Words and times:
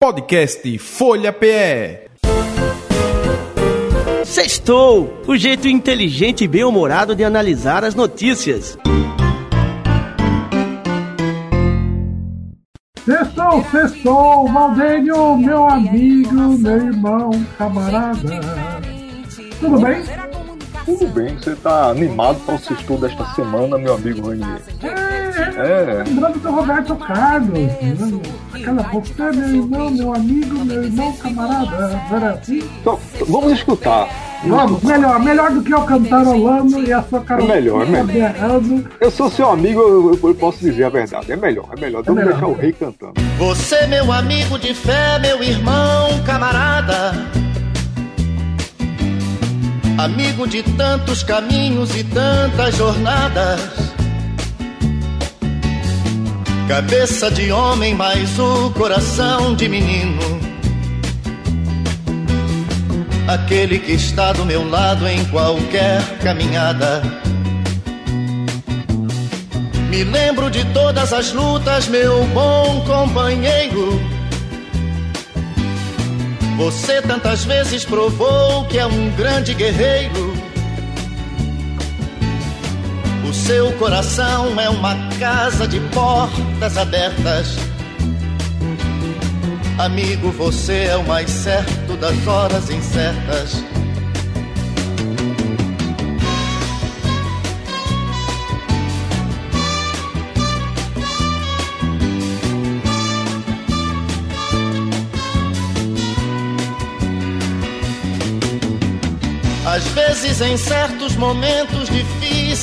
Podcast 0.00 0.78
Folha 0.78 1.32
PE. 1.32 2.08
Sextou, 4.24 5.20
o 5.26 5.36
jeito 5.36 5.66
inteligente 5.66 6.44
e 6.44 6.46
bem-humorado 6.46 7.16
de 7.16 7.24
analisar 7.24 7.82
as 7.82 7.96
notícias. 7.96 8.78
Sextou, 13.04 13.64
sextou, 13.72 14.48
Valdênio, 14.52 15.36
meu 15.36 15.68
amigo, 15.68 16.32
meu 16.32 16.76
irmão, 16.76 17.30
camarada. 17.58 18.40
Tudo 19.58 19.80
bem? 19.80 20.04
Tudo 20.84 21.06
bem, 21.08 21.36
você 21.36 21.56
tá 21.56 21.90
animado 21.90 22.38
para 22.46 22.54
o 22.54 22.58
sextou 22.60 22.98
desta 22.98 23.24
semana, 23.34 23.76
meu 23.76 23.94
amigo 23.94 24.28
Ranier? 24.28 24.62
É, 24.80 25.07
é. 25.58 26.04
lembrando 26.06 26.38
do 26.38 26.50
Roberto 26.50 26.96
Carlos, 26.96 27.48
né? 27.50 27.78
aquela 28.54 28.82
você, 28.82 29.22
meu 29.32 29.48
irmão, 29.48 29.90
meu 29.90 30.14
amigo, 30.14 30.64
meu 30.64 30.84
irmão, 30.84 31.12
camarada. 31.14 32.00
Era 32.10 32.30
assim? 32.32 32.62
Então, 32.80 32.98
vamos 33.28 33.52
escutar. 33.52 34.08
Vamos, 34.46 34.82
melhor, 34.84 35.18
melhor 35.18 35.50
do 35.50 35.62
que 35.62 35.74
eu 35.74 35.82
cantarolando 35.82 36.84
e 36.84 36.92
a 36.92 37.02
sua 37.02 37.20
cara. 37.20 37.42
É 37.42 37.46
melhor, 37.46 37.82
é 37.82 38.02
melhor. 38.02 38.34
Eu 39.00 39.10
sou 39.10 39.28
seu 39.28 39.50
amigo, 39.50 39.80
eu, 39.80 40.18
eu, 40.22 40.34
posso 40.34 40.60
dizer 40.60 40.84
a 40.84 40.88
verdade. 40.88 41.32
É 41.32 41.36
melhor, 41.36 41.66
é 41.76 41.80
melhor. 41.80 42.04
Vamos 42.04 42.22
é 42.22 42.26
deixar 42.26 42.46
o 42.46 42.54
rei 42.54 42.72
cantando. 42.72 43.14
Você, 43.36 43.86
meu 43.88 44.12
amigo 44.12 44.56
de 44.58 44.72
fé, 44.74 45.18
meu 45.18 45.42
irmão, 45.42 46.22
camarada 46.24 47.12
amigo 49.98 50.46
de 50.46 50.62
tantos 50.62 51.24
caminhos 51.24 51.94
e 51.96 52.04
tantas 52.04 52.76
jornadas. 52.76 53.60
Cabeça 56.68 57.30
de 57.30 57.50
homem, 57.50 57.94
mas 57.94 58.38
o 58.38 58.70
coração 58.70 59.54
de 59.54 59.68
menino. 59.68 60.20
Aquele 63.26 63.78
que 63.78 63.92
está 63.92 64.32
do 64.32 64.44
meu 64.44 64.68
lado 64.68 65.08
em 65.08 65.24
qualquer 65.26 66.00
caminhada. 66.18 67.02
Me 69.90 70.04
lembro 70.04 70.50
de 70.50 70.64
todas 70.66 71.12
as 71.12 71.32
lutas, 71.32 71.88
meu 71.88 72.24
bom 72.26 72.84
companheiro 72.86 74.18
você 76.58 77.00
tantas 77.00 77.44
vezes 77.44 77.84
provou 77.84 78.64
que 78.64 78.78
é 78.80 78.84
um 78.84 79.10
grande 79.10 79.54
guerreiro. 79.54 80.34
O 83.28 83.32
seu 83.34 83.70
coração 83.74 84.58
é 84.58 84.70
uma 84.70 84.94
casa 85.18 85.68
de 85.68 85.78
portas 85.90 86.78
abertas. 86.78 87.56
Amigo, 89.76 90.30
você 90.30 90.84
é 90.84 90.96
o 90.96 91.06
mais 91.06 91.30
certo 91.30 91.94
das 91.98 92.26
horas 92.26 92.70
incertas. 92.70 93.62
Às 109.66 109.86
vezes, 109.88 110.40
em 110.40 110.56
certos 110.56 111.14
momentos 111.14 111.90
difíceis 111.90 112.37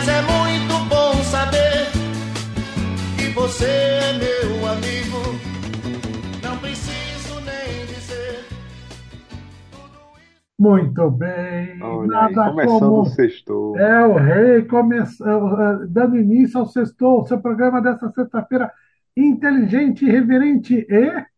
mas 0.00 0.08
é 0.08 0.22
muito 0.22 0.88
bom 0.88 1.12
saber 1.24 1.90
que 3.18 3.28
você 3.34 3.66
é 3.66 4.12
meu 4.14 4.66
amigo. 4.66 5.18
Não 6.42 6.56
preciso 6.56 7.38
nem 7.42 7.84
dizer. 7.84 8.46
Muito 10.58 11.10
bem. 11.10 11.82
Olha 11.82 12.06
Nada 12.06 12.50
começando 12.50 12.80
como... 12.80 13.02
o 13.02 13.06
sexto. 13.06 13.76
É 13.76 14.06
o 14.06 14.14
rei 14.14 14.62
começando, 14.62 15.60
é, 15.60 15.86
dando 15.86 16.16
início 16.16 16.60
ao 16.60 16.66
sexto, 16.66 17.26
seu 17.26 17.38
programa 17.38 17.82
dessa 17.82 18.10
sexta-feira 18.10 18.72
inteligente, 19.14 20.06
reverente 20.06 20.86
e 20.88 21.30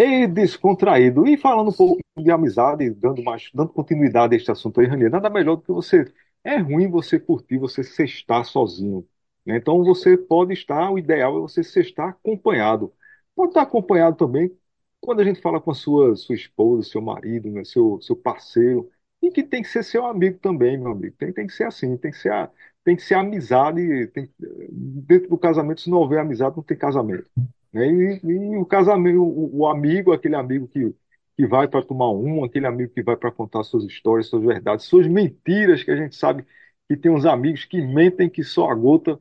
e 0.00 0.26
descontraído. 0.28 1.26
E 1.26 1.36
falando 1.36 1.68
um 1.68 1.76
pouco 1.76 1.98
de 2.16 2.30
amizade, 2.30 2.88
dando, 2.88 3.22
mais, 3.22 3.50
dando 3.52 3.70
continuidade 3.70 4.34
a 4.34 4.38
este 4.38 4.50
assunto 4.50 4.80
aí, 4.80 4.86
Ranier, 4.86 5.10
nada 5.10 5.28
melhor 5.28 5.56
do 5.56 5.62
que 5.62 5.72
você. 5.72 6.10
É 6.44 6.56
ruim 6.58 6.88
você 6.90 7.18
curtir, 7.18 7.58
você 7.58 7.82
sextar 7.82 8.44
sozinho. 8.44 9.06
Né? 9.44 9.56
Então 9.56 9.82
você 9.84 10.16
pode 10.16 10.52
estar, 10.52 10.90
o 10.90 10.98
ideal 10.98 11.38
é 11.38 11.40
você 11.40 11.62
sextar 11.62 12.10
acompanhado. 12.10 12.92
Pode 13.34 13.50
estar 13.50 13.62
acompanhado 13.62 14.16
também 14.16 14.56
quando 15.00 15.20
a 15.20 15.24
gente 15.24 15.40
fala 15.40 15.60
com 15.60 15.70
a 15.70 15.74
sua, 15.74 16.16
sua 16.16 16.34
esposa, 16.34 16.88
seu 16.88 17.00
marido, 17.00 17.50
né? 17.50 17.64
seu, 17.64 18.00
seu 18.00 18.16
parceiro, 18.16 18.90
e 19.22 19.30
que 19.30 19.42
tem 19.42 19.62
que 19.62 19.68
ser 19.68 19.82
seu 19.84 20.06
amigo 20.06 20.38
também, 20.38 20.78
meu 20.78 20.92
amigo. 20.92 21.14
Tem, 21.16 21.32
tem 21.32 21.46
que 21.46 21.52
ser 21.52 21.64
assim, 21.64 21.96
tem 21.96 22.10
que 22.10 22.18
ser, 22.18 22.32
a, 22.32 22.50
tem 22.84 22.96
que 22.96 23.02
ser 23.02 23.14
amizade. 23.14 24.06
Tem, 24.08 24.30
dentro 24.38 25.28
do 25.30 25.38
casamento, 25.38 25.80
se 25.80 25.90
não 25.90 25.98
houver 25.98 26.20
amizade, 26.20 26.56
não 26.56 26.62
tem 26.62 26.76
casamento. 26.76 27.28
Né? 27.72 27.86
E, 27.88 28.20
e, 28.24 28.56
o 28.56 28.64
casamento, 28.64 29.22
o, 29.22 29.58
o, 29.60 29.66
amigo, 29.66 30.12
aquele 30.12 30.36
amigo 30.36 30.68
que, 30.68 30.94
que 31.38 31.46
vai 31.46 31.68
para 31.68 31.84
tomar 31.86 32.10
um, 32.12 32.44
aquele 32.44 32.66
amigo 32.66 32.92
que 32.92 33.02
vai 33.02 33.16
para 33.16 33.32
contar 33.32 33.64
suas 33.64 33.84
histórias, 33.84 34.28
suas 34.28 34.44
verdades, 34.44 34.86
suas 34.86 35.06
mentiras, 35.08 35.84
que 35.84 35.92
a 35.92 35.96
gente 35.96 36.16
sabe 36.16 36.44
que 36.88 36.96
tem 36.96 37.12
uns 37.12 37.24
amigos 37.26 37.64
que 37.64 37.80
mentem 37.82 38.28
que 38.30 38.44
só 38.44 38.70
a 38.70 38.74
gota, 38.74 39.18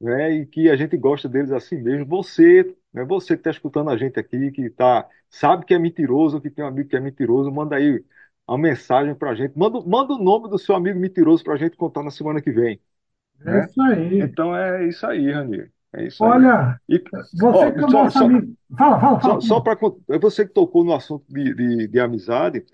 né? 0.00 0.32
E 0.32 0.46
que 0.46 0.68
a 0.70 0.76
gente 0.76 0.96
gosta 0.96 1.28
deles 1.28 1.52
assim 1.52 1.76
mesmo. 1.78 2.06
Você, 2.06 2.76
né? 2.92 3.04
Você 3.04 3.34
que 3.36 3.40
está 3.40 3.50
escutando 3.50 3.90
a 3.90 3.96
gente 3.96 4.18
aqui, 4.18 4.50
que 4.52 4.70
tá, 4.70 5.08
sabe 5.30 5.64
que 5.66 5.74
é 5.74 5.78
mentiroso, 5.78 6.40
que 6.40 6.50
tem 6.50 6.64
um 6.64 6.68
amigo 6.68 6.88
que 6.88 6.96
é 6.96 7.00
mentiroso, 7.00 7.50
manda 7.52 7.76
aí 7.76 8.04
uma 8.48 8.58
mensagem 8.58 9.14
para 9.14 9.30
a 9.30 9.34
gente. 9.34 9.56
Manda, 9.56 9.80
manda 9.82 10.14
o 10.14 10.18
nome 10.22 10.48
do 10.50 10.58
seu 10.58 10.74
amigo 10.74 10.98
mentiroso 10.98 11.44
para 11.44 11.54
a 11.54 11.56
gente 11.58 11.76
contar 11.76 12.02
na 12.02 12.10
semana 12.10 12.42
que 12.42 12.50
vem. 12.50 12.80
É 13.44 13.50
né? 13.50 13.64
isso 13.64 13.80
aí. 13.82 14.20
Então 14.20 14.56
é 14.56 14.86
isso 14.88 15.06
aí, 15.06 15.30
Ranir. 15.30 15.72
É 15.92 16.06
isso 16.06 16.22
Olha, 16.22 16.80
aí. 16.88 17.02
você 17.32 17.46
ó, 17.46 17.72
que 17.72 17.78
é 17.78 17.88
só, 17.88 18.10
só, 18.10 18.24
amigo. 18.24 18.54
Fala, 18.78 19.00
fala, 19.00 19.20
fala. 19.20 19.40
Só, 19.40 19.46
só 19.46 19.60
para 19.60 19.78
é 20.08 20.18
você 20.18 20.46
que 20.46 20.54
tocou 20.54 20.84
no 20.84 20.94
assunto 20.94 21.24
de, 21.28 21.54
de, 21.54 21.88
de, 21.88 22.00
amizade, 22.00 22.64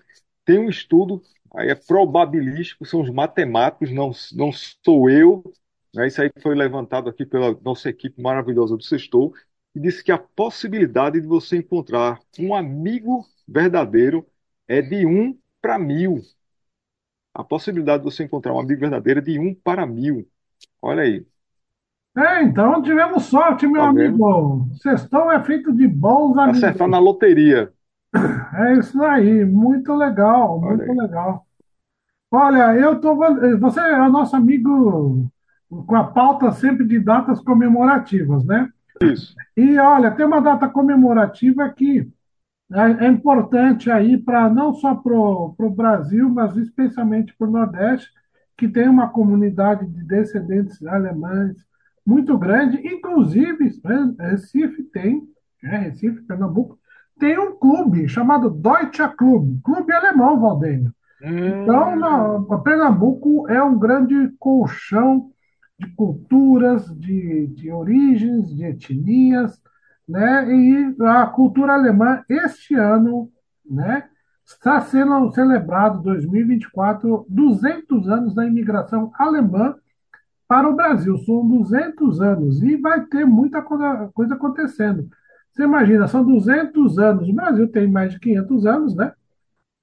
tem 0.45 0.59
um 0.59 0.69
estudo, 0.69 1.21
aí 1.55 1.69
é 1.69 1.75
probabilístico, 1.75 2.85
são 2.85 3.01
os 3.01 3.09
matemáticos, 3.09 3.91
não, 3.91 4.11
não 4.33 4.51
sou 4.51 5.09
eu, 5.09 5.43
né, 5.95 6.07
isso 6.07 6.21
aí 6.21 6.29
foi 6.41 6.55
levantado 6.55 7.09
aqui 7.09 7.25
pela 7.25 7.57
nossa 7.61 7.89
equipe 7.89 8.21
maravilhosa 8.21 8.77
do 8.77 8.83
Sextou, 8.83 9.33
e 9.73 9.79
disse 9.79 10.03
que 10.03 10.11
a 10.11 10.17
possibilidade 10.17 11.19
de 11.19 11.27
você 11.27 11.57
encontrar 11.57 12.19
um 12.39 12.53
amigo 12.53 13.25
verdadeiro 13.47 14.25
é 14.67 14.81
de 14.81 15.05
um 15.05 15.37
para 15.61 15.79
mil. 15.79 16.21
A 17.33 17.43
possibilidade 17.43 18.03
de 18.03 18.11
você 18.11 18.23
encontrar 18.23 18.53
um 18.53 18.59
amigo 18.59 18.79
verdadeiro 18.79 19.19
é 19.19 19.23
de 19.23 19.39
um 19.39 19.53
para 19.53 19.85
mil. 19.85 20.27
Olha 20.81 21.03
aí, 21.03 21.25
É, 22.17 22.43
então 22.43 22.81
tivemos 22.81 23.25
sorte, 23.25 23.67
meu 23.67 23.81
tá 23.81 23.89
amigo. 23.89 24.67
Sextou 24.81 25.31
é 25.31 25.43
feito 25.43 25.71
de 25.71 25.87
bons 25.87 26.35
na 26.35 26.45
amigos. 26.45 26.63
loteria. 26.99 27.71
É 28.55 28.73
isso 28.73 29.03
aí, 29.03 29.45
muito 29.45 29.93
legal, 29.93 30.59
Olha 30.59 30.77
muito 30.77 30.91
aí. 30.91 30.97
legal. 30.97 31.45
Olha, 32.31 32.75
eu 32.75 32.99
tô. 32.99 33.15
Você 33.59 33.79
é 33.79 34.09
nosso 34.09 34.35
amigo 34.35 35.29
com 35.69 35.95
a 35.95 36.03
pauta 36.05 36.51
sempre 36.51 36.87
de 36.87 36.99
datas 36.99 37.39
comemorativas, 37.41 38.43
né? 38.45 38.69
Isso. 39.01 39.35
E 39.55 39.77
olha, 39.77 40.11
tem 40.11 40.25
uma 40.25 40.41
data 40.41 40.67
comemorativa 40.67 41.69
que 41.69 42.09
é, 42.71 43.05
é 43.05 43.07
importante 43.07 43.91
aí 43.91 44.17
para 44.17 44.49
não 44.49 44.73
só 44.73 44.95
para 44.95 45.13
o 45.13 45.73
Brasil, 45.75 46.29
mas 46.29 46.57
especialmente 46.57 47.35
para 47.37 47.47
o 47.47 47.51
Nordeste, 47.51 48.09
que 48.57 48.67
tem 48.67 48.89
uma 48.89 49.09
comunidade 49.09 49.85
de 49.85 50.03
descendentes 50.03 50.83
alemães 50.85 51.66
muito 52.07 52.37
grande, 52.37 52.77
inclusive 52.87 53.69
Recife 54.19 54.83
tem, 54.83 55.21
né, 55.61 55.77
Recife, 55.77 56.21
Pernambuco, 56.23 56.79
tem 57.19 57.37
um 57.37 57.55
clube 57.55 58.07
chamado 58.07 58.49
Deutscher 58.49 59.15
Club, 59.15 59.59
clube 59.63 59.91
alemão, 59.91 60.39
Valdênio. 60.39 60.93
Então, 61.63 61.95
na- 61.95 62.57
Pernambuco 62.63 63.49
é 63.49 63.61
um 63.61 63.77
grande 63.77 64.31
colchão 64.39 65.29
de 65.79 65.87
culturas, 65.95 66.85
de, 66.97 67.47
de 67.47 67.71
origens, 67.71 68.55
de 68.55 68.63
etnias, 68.63 69.59
né? 70.07 70.47
E 70.49 70.95
a 71.01 71.25
cultura 71.27 71.73
alemã, 71.73 72.23
este 72.29 72.75
ano, 72.75 73.29
né, 73.69 74.05
está 74.45 74.79
sendo 74.79 75.29
celebrado, 75.33 76.01
2024, 76.01 77.25
200 77.27 78.07
anos 78.07 78.33
da 78.33 78.45
imigração 78.45 79.11
alemã 79.15 79.75
para 80.47 80.69
o 80.69 80.75
Brasil. 80.75 81.17
São 81.19 81.47
200 81.47 82.21
anos 82.21 82.61
e 82.61 82.77
vai 82.77 83.05
ter 83.05 83.25
muita 83.25 83.61
coisa, 83.61 84.11
acontecendo. 84.33 85.09
Você 85.51 85.63
imagina, 85.63 86.07
são 86.07 86.23
200 86.23 86.99
anos. 86.99 87.29
O 87.29 87.33
Brasil 87.33 87.67
tem 87.71 87.87
mais 87.89 88.13
de 88.13 88.19
500 88.19 88.65
anos, 88.65 88.95
né? 88.95 89.11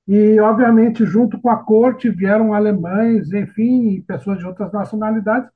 E, 0.06 0.38
obviamente, 0.40 1.04
junto 1.06 1.40
com 1.40 1.48
a 1.48 1.56
corte 1.56 2.10
vieram 2.10 2.52
alemães, 2.52 3.32
enfim, 3.32 4.02
pessoas 4.06 4.38
de 4.38 4.46
outras 4.46 4.70
nacionalidades, 4.70 5.48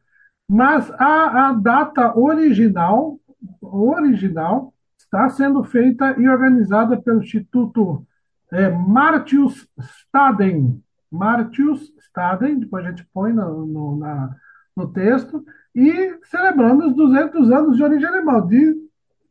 mas 0.49 0.91
a, 0.93 1.49
a 1.49 1.53
data 1.53 2.19
original, 2.19 3.21
original 3.61 4.73
está 4.97 5.29
sendo 5.29 5.63
feita 5.63 6.19
e 6.19 6.27
organizada 6.27 7.01
pelo 7.01 7.23
Instituto 7.23 8.07
é, 8.51 8.71
Martius 8.71 9.69
Staden. 9.79 10.83
Martius 11.11 11.93
Staden, 11.99 12.61
depois 12.61 12.85
a 12.87 12.91
gente 12.91 13.07
põe 13.13 13.33
no, 13.33 13.67
no, 13.67 13.97
na, 13.99 14.35
no 14.79 14.93
texto, 14.93 15.45
e 15.75 16.19
celebrando 16.25 16.87
os 16.87 16.95
200 16.95 17.51
anos 17.51 17.77
de 17.77 17.83
origem 17.83 18.09
alemã. 18.09 18.47
Diz, 18.47 18.75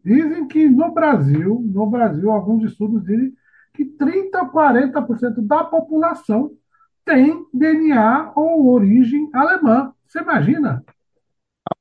dizem 0.03 0.47
que 0.47 0.67
no 0.69 0.93
Brasil, 0.93 1.61
no 1.65 1.87
Brasil, 1.87 2.31
alguns 2.31 2.63
estudos 2.63 3.03
dizem 3.03 3.33
que 3.73 3.85
30 3.85 4.39
a 4.39 4.49
40% 4.49 5.41
da 5.45 5.63
população 5.63 6.51
tem 7.05 7.45
DNA 7.53 8.31
ou 8.35 8.67
origem 8.73 9.29
alemã. 9.33 9.93
Você 10.05 10.19
imagina? 10.19 10.83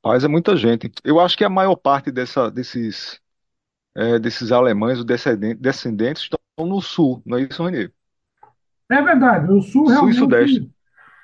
rapaz, 0.07 0.25
é 0.25 0.29
muita 0.29 0.57
gente. 0.57 0.91
Eu 1.05 1.21
acho 1.21 1.37
que 1.37 1.45
a 1.45 1.49
maior 1.49 1.77
parte 1.77 2.11
dessa, 2.11 2.51
desses, 2.51 3.21
é, 3.95 4.19
desses 4.19 4.53
alemães, 4.53 4.99
os 4.99 5.05
descendentes, 5.05 5.61
descendentes, 5.61 6.23
estão 6.23 6.39
no 6.59 6.81
sul, 6.81 7.23
não 7.25 7.39
é 7.39 7.43
isso, 7.43 7.65
Renê? 7.65 7.91
É 8.91 9.03
verdade, 9.03 9.53
o 9.53 9.61
Sul 9.61 9.89
Sul 9.91 10.11
e 10.11 10.15
Sudeste. 10.15 10.71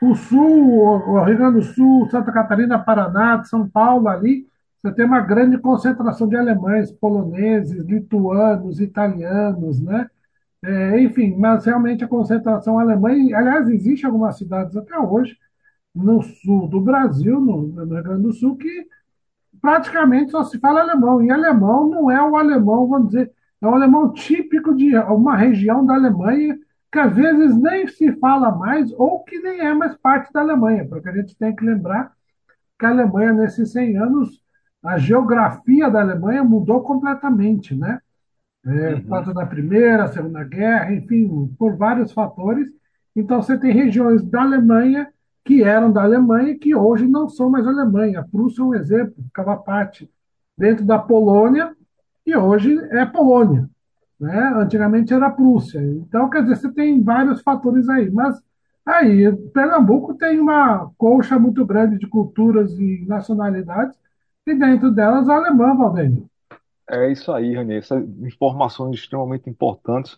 O 0.02 0.16
Sul, 0.16 0.80
o 0.80 1.22
Rio 1.22 1.38
Grande 1.38 1.60
do 1.60 1.62
Sul, 1.62 2.10
Santa 2.10 2.32
Catarina, 2.32 2.76
Paraná, 2.76 3.44
São 3.44 3.68
Paulo 3.68 4.08
ali, 4.08 4.48
você 4.82 4.92
tem 4.92 5.04
uma 5.04 5.20
grande 5.20 5.56
concentração 5.58 6.28
de 6.28 6.34
alemães, 6.36 6.90
poloneses, 6.90 7.84
lituanos, 7.84 8.80
italianos, 8.80 9.80
né? 9.80 10.10
É, 10.60 11.00
enfim, 11.00 11.36
mas 11.38 11.64
realmente 11.64 12.02
a 12.02 12.08
concentração 12.08 12.80
alemã, 12.80 13.12
e, 13.12 13.32
aliás, 13.32 13.68
existe 13.68 14.04
algumas 14.04 14.36
cidades 14.36 14.76
até 14.76 14.98
hoje 14.98 15.36
no 15.94 16.20
sul 16.20 16.66
do 16.66 16.80
Brasil, 16.80 17.40
no, 17.40 17.68
no 17.68 17.94
Rio 17.94 18.02
Grande 18.02 18.22
do 18.22 18.32
Sul, 18.32 18.56
que 18.56 18.88
praticamente 19.60 20.32
só 20.32 20.42
se 20.42 20.58
fala 20.58 20.80
alemão. 20.80 21.22
E 21.22 21.30
alemão 21.30 21.88
não 21.88 22.10
é 22.10 22.20
o 22.20 22.36
alemão, 22.36 22.88
vamos 22.88 23.10
dizer, 23.10 23.30
é 23.60 23.68
um 23.68 23.74
alemão 23.74 24.12
típico 24.12 24.74
de 24.74 24.96
uma 24.96 25.36
região 25.36 25.86
da 25.86 25.94
Alemanha 25.94 26.58
que 26.92 26.98
às 26.98 27.14
vezes 27.14 27.56
nem 27.56 27.86
se 27.88 28.12
fala 28.18 28.52
mais 28.52 28.92
ou 28.94 29.24
que 29.24 29.38
nem 29.40 29.60
é 29.60 29.74
mais 29.74 29.96
parte 29.96 30.32
da 30.32 30.40
Alemanha, 30.40 30.86
porque 30.88 31.08
a 31.08 31.12
gente 31.16 31.36
tem 31.36 31.54
que 31.56 31.64
lembrar 31.64 32.12
que 32.78 32.86
a 32.86 32.90
Alemanha, 32.90 33.32
nesses 33.32 33.72
100 33.72 33.96
anos, 33.98 34.42
a 34.84 34.98
geografia 34.98 35.90
da 35.90 36.00
Alemanha 36.00 36.44
mudou 36.44 36.82
completamente, 36.82 37.74
né? 37.74 38.00
É, 38.66 38.96
por 38.96 39.02
Uhum. 39.02 39.08
causa 39.08 39.34
da 39.34 39.46
Primeira, 39.46 40.08
Segunda 40.08 40.44
Guerra, 40.44 40.92
enfim, 40.94 41.48
por 41.58 41.76
vários 41.76 42.12
fatores. 42.12 42.68
Então, 43.14 43.42
você 43.42 43.58
tem 43.58 43.72
regiões 43.72 44.22
da 44.24 44.42
Alemanha 44.42 45.12
que 45.44 45.62
eram 45.64 45.92
da 45.92 46.02
Alemanha 46.04 46.50
e 46.52 46.58
que 46.58 46.74
hoje 46.74 47.06
não 47.06 47.28
são 47.28 47.50
mais 47.50 47.66
Alemanha. 47.66 48.20
A 48.20 48.24
Prússia 48.24 48.62
é 48.62 48.64
um 48.64 48.74
exemplo, 48.74 49.14
ficava 49.24 49.56
parte 49.56 50.08
dentro 50.56 50.84
da 50.84 50.98
Polônia 50.98 51.74
e 52.26 52.36
hoje 52.36 52.78
é 52.92 53.04
Polônia. 53.04 53.68
Né? 54.22 54.52
Antigamente 54.54 55.12
era 55.12 55.28
Prússia. 55.28 55.82
Então, 55.82 56.30
quer 56.30 56.42
dizer, 56.42 56.54
você 56.54 56.72
tem 56.72 57.02
vários 57.02 57.42
fatores 57.42 57.88
aí. 57.88 58.08
Mas 58.08 58.40
aí, 58.86 59.32
Pernambuco 59.52 60.14
tem 60.14 60.38
uma 60.38 60.88
colcha 60.96 61.40
muito 61.40 61.66
grande 61.66 61.98
de 61.98 62.06
culturas 62.06 62.72
e 62.78 63.04
nacionalidades, 63.08 63.98
e 64.46 64.54
dentro 64.54 64.92
delas 64.92 65.28
a 65.28 65.34
alemã, 65.34 65.74
Valdênio. 65.74 66.30
É 66.88 67.10
isso 67.10 67.32
aí, 67.32 67.52
Renê. 67.52 67.78
Essas 67.78 68.04
informações 68.20 68.94
extremamente 68.94 69.50
importantes 69.50 70.16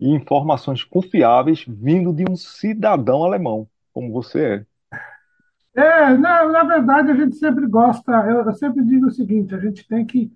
e 0.00 0.10
informações 0.10 0.82
confiáveis 0.82 1.64
vindo 1.68 2.12
de 2.12 2.24
um 2.28 2.34
cidadão 2.34 3.22
alemão, 3.22 3.68
como 3.92 4.12
você 4.12 4.66
é. 5.72 5.80
É, 5.80 6.16
na, 6.16 6.48
na 6.48 6.64
verdade, 6.64 7.12
a 7.12 7.14
gente 7.14 7.36
sempre 7.36 7.66
gosta, 7.68 8.10
eu, 8.28 8.42
eu 8.44 8.54
sempre 8.54 8.82
digo 8.84 9.06
o 9.06 9.10
seguinte: 9.10 9.54
a 9.54 9.58
gente 9.60 9.86
tem 9.86 10.04
que 10.04 10.32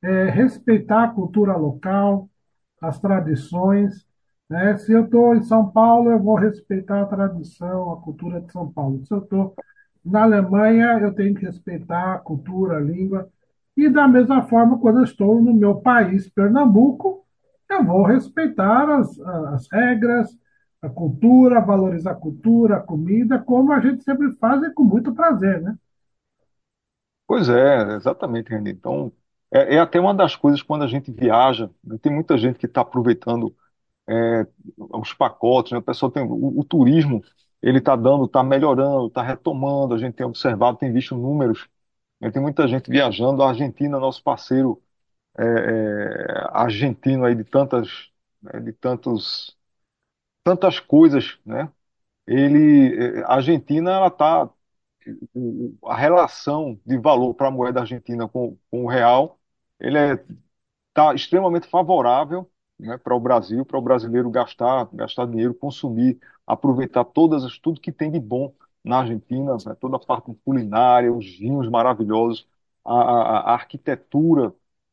é, 0.00 0.30
respeitar 0.30 1.04
a 1.04 1.08
cultura 1.08 1.56
local, 1.56 2.28
as 2.82 2.98
tradições. 3.00 4.06
Né? 4.50 4.76
Se 4.78 4.92
eu 4.92 5.04
estou 5.04 5.34
em 5.34 5.42
São 5.42 5.70
Paulo, 5.70 6.10
eu 6.10 6.18
vou 6.18 6.34
respeitar 6.36 7.02
a 7.02 7.06
tradição, 7.06 7.92
a 7.92 8.00
cultura 8.02 8.40
de 8.40 8.52
São 8.52 8.70
Paulo. 8.70 9.04
Se 9.06 9.14
eu 9.14 9.18
estou 9.18 9.54
na 10.04 10.24
Alemanha, 10.24 10.98
eu 11.00 11.14
tenho 11.14 11.34
que 11.34 11.46
respeitar 11.46 12.14
a 12.14 12.18
cultura, 12.18 12.76
a 12.76 12.80
língua. 12.80 13.28
E 13.76 13.88
da 13.88 14.06
mesma 14.06 14.42
forma, 14.42 14.78
quando 14.78 14.98
eu 14.98 15.04
estou 15.04 15.40
no 15.40 15.54
meu 15.54 15.76
país, 15.76 16.28
Pernambuco, 16.28 17.24
eu 17.70 17.84
vou 17.84 18.02
respeitar 18.04 18.88
as, 18.98 19.18
as 19.20 19.70
regras, 19.70 20.28
a 20.82 20.88
cultura, 20.88 21.60
valorizar 21.60 22.10
a 22.10 22.16
cultura, 22.16 22.76
a 22.76 22.80
comida, 22.80 23.38
como 23.38 23.72
a 23.72 23.80
gente 23.80 24.02
sempre 24.02 24.32
faz 24.32 24.62
e 24.62 24.70
com 24.72 24.82
muito 24.82 25.14
prazer, 25.14 25.62
né? 25.62 25.76
Pois 27.26 27.48
é, 27.48 27.94
exatamente, 27.94 28.50
Renê. 28.50 28.72
Então, 28.72 29.10
é, 29.52 29.76
é 29.76 29.78
até 29.80 30.00
uma 30.00 30.14
das 30.14 30.36
coisas 30.36 30.62
quando 30.62 30.84
a 30.84 30.88
gente 30.88 31.10
viaja, 31.12 31.70
né, 31.84 31.98
tem 32.02 32.12
muita 32.12 32.38
gente 32.38 32.58
que 32.58 32.66
está 32.66 32.82
aproveitando 32.82 33.54
é, 34.08 34.46
os 34.78 35.12
pacotes, 35.14 35.72
né? 35.72 35.78
O 35.78 35.82
pessoal 35.82 36.10
tem 36.12 36.22
o, 36.24 36.60
o 36.60 36.64
turismo, 36.64 37.22
ele 37.62 37.78
está 37.78 37.96
dando, 37.96 38.26
está 38.26 38.42
melhorando, 38.42 39.08
está 39.08 39.22
retomando. 39.22 39.94
A 39.94 39.98
gente 39.98 40.14
tem 40.14 40.26
observado, 40.26 40.78
tem 40.78 40.92
visto 40.92 41.16
números. 41.16 41.68
né? 42.20 42.30
Tem 42.30 42.42
muita 42.42 42.68
gente 42.68 42.90
viajando. 42.90 43.42
A 43.42 43.50
Argentina, 43.50 43.98
nosso 44.00 44.22
parceiro 44.22 44.82
é, 45.38 45.44
é, 45.44 46.48
argentino 46.52 47.24
aí 47.24 47.34
de 47.34 47.44
tantas, 47.44 48.10
né, 48.42 48.60
de 48.60 48.72
tantos, 48.74 49.56
tantas 50.44 50.80
coisas, 50.80 51.38
né? 51.46 51.70
Ele, 52.26 53.20
é, 53.20 53.24
a 53.24 53.34
Argentina, 53.36 53.92
ela 53.92 54.08
está 54.08 54.50
a 55.84 55.96
relação 55.96 56.78
de 56.86 56.98
valor 56.98 57.34
para 57.34 57.48
a 57.48 57.50
moeda 57.50 57.80
argentina 57.80 58.28
com, 58.28 58.56
com 58.70 58.84
o 58.84 58.88
real, 58.88 59.38
ele 59.82 59.98
é 59.98 60.24
está 60.90 61.14
extremamente 61.14 61.66
favorável, 61.68 62.50
né, 62.78 62.98
para 62.98 63.14
o 63.14 63.20
Brasil, 63.20 63.64
para 63.64 63.78
o 63.78 63.82
brasileiro 63.82 64.30
gastar, 64.30 64.88
gastar 64.92 65.26
dinheiro, 65.26 65.54
consumir, 65.54 66.18
aproveitar 66.46 67.04
todas 67.04 67.44
as, 67.44 67.58
tudo 67.58 67.80
que 67.80 67.92
tem 67.92 68.10
de 68.10 68.20
bom 68.20 68.54
na 68.84 68.98
Argentina, 69.00 69.56
né, 69.66 69.74
toda 69.80 69.96
a 69.96 70.00
parte 70.00 70.34
culinária, 70.44 71.12
os 71.12 71.26
vinhos 71.38 71.68
maravilhosos, 71.68 72.46
a, 72.84 72.94
a- 72.94 73.40
a 73.52 73.54
arquitetura. 73.54 74.52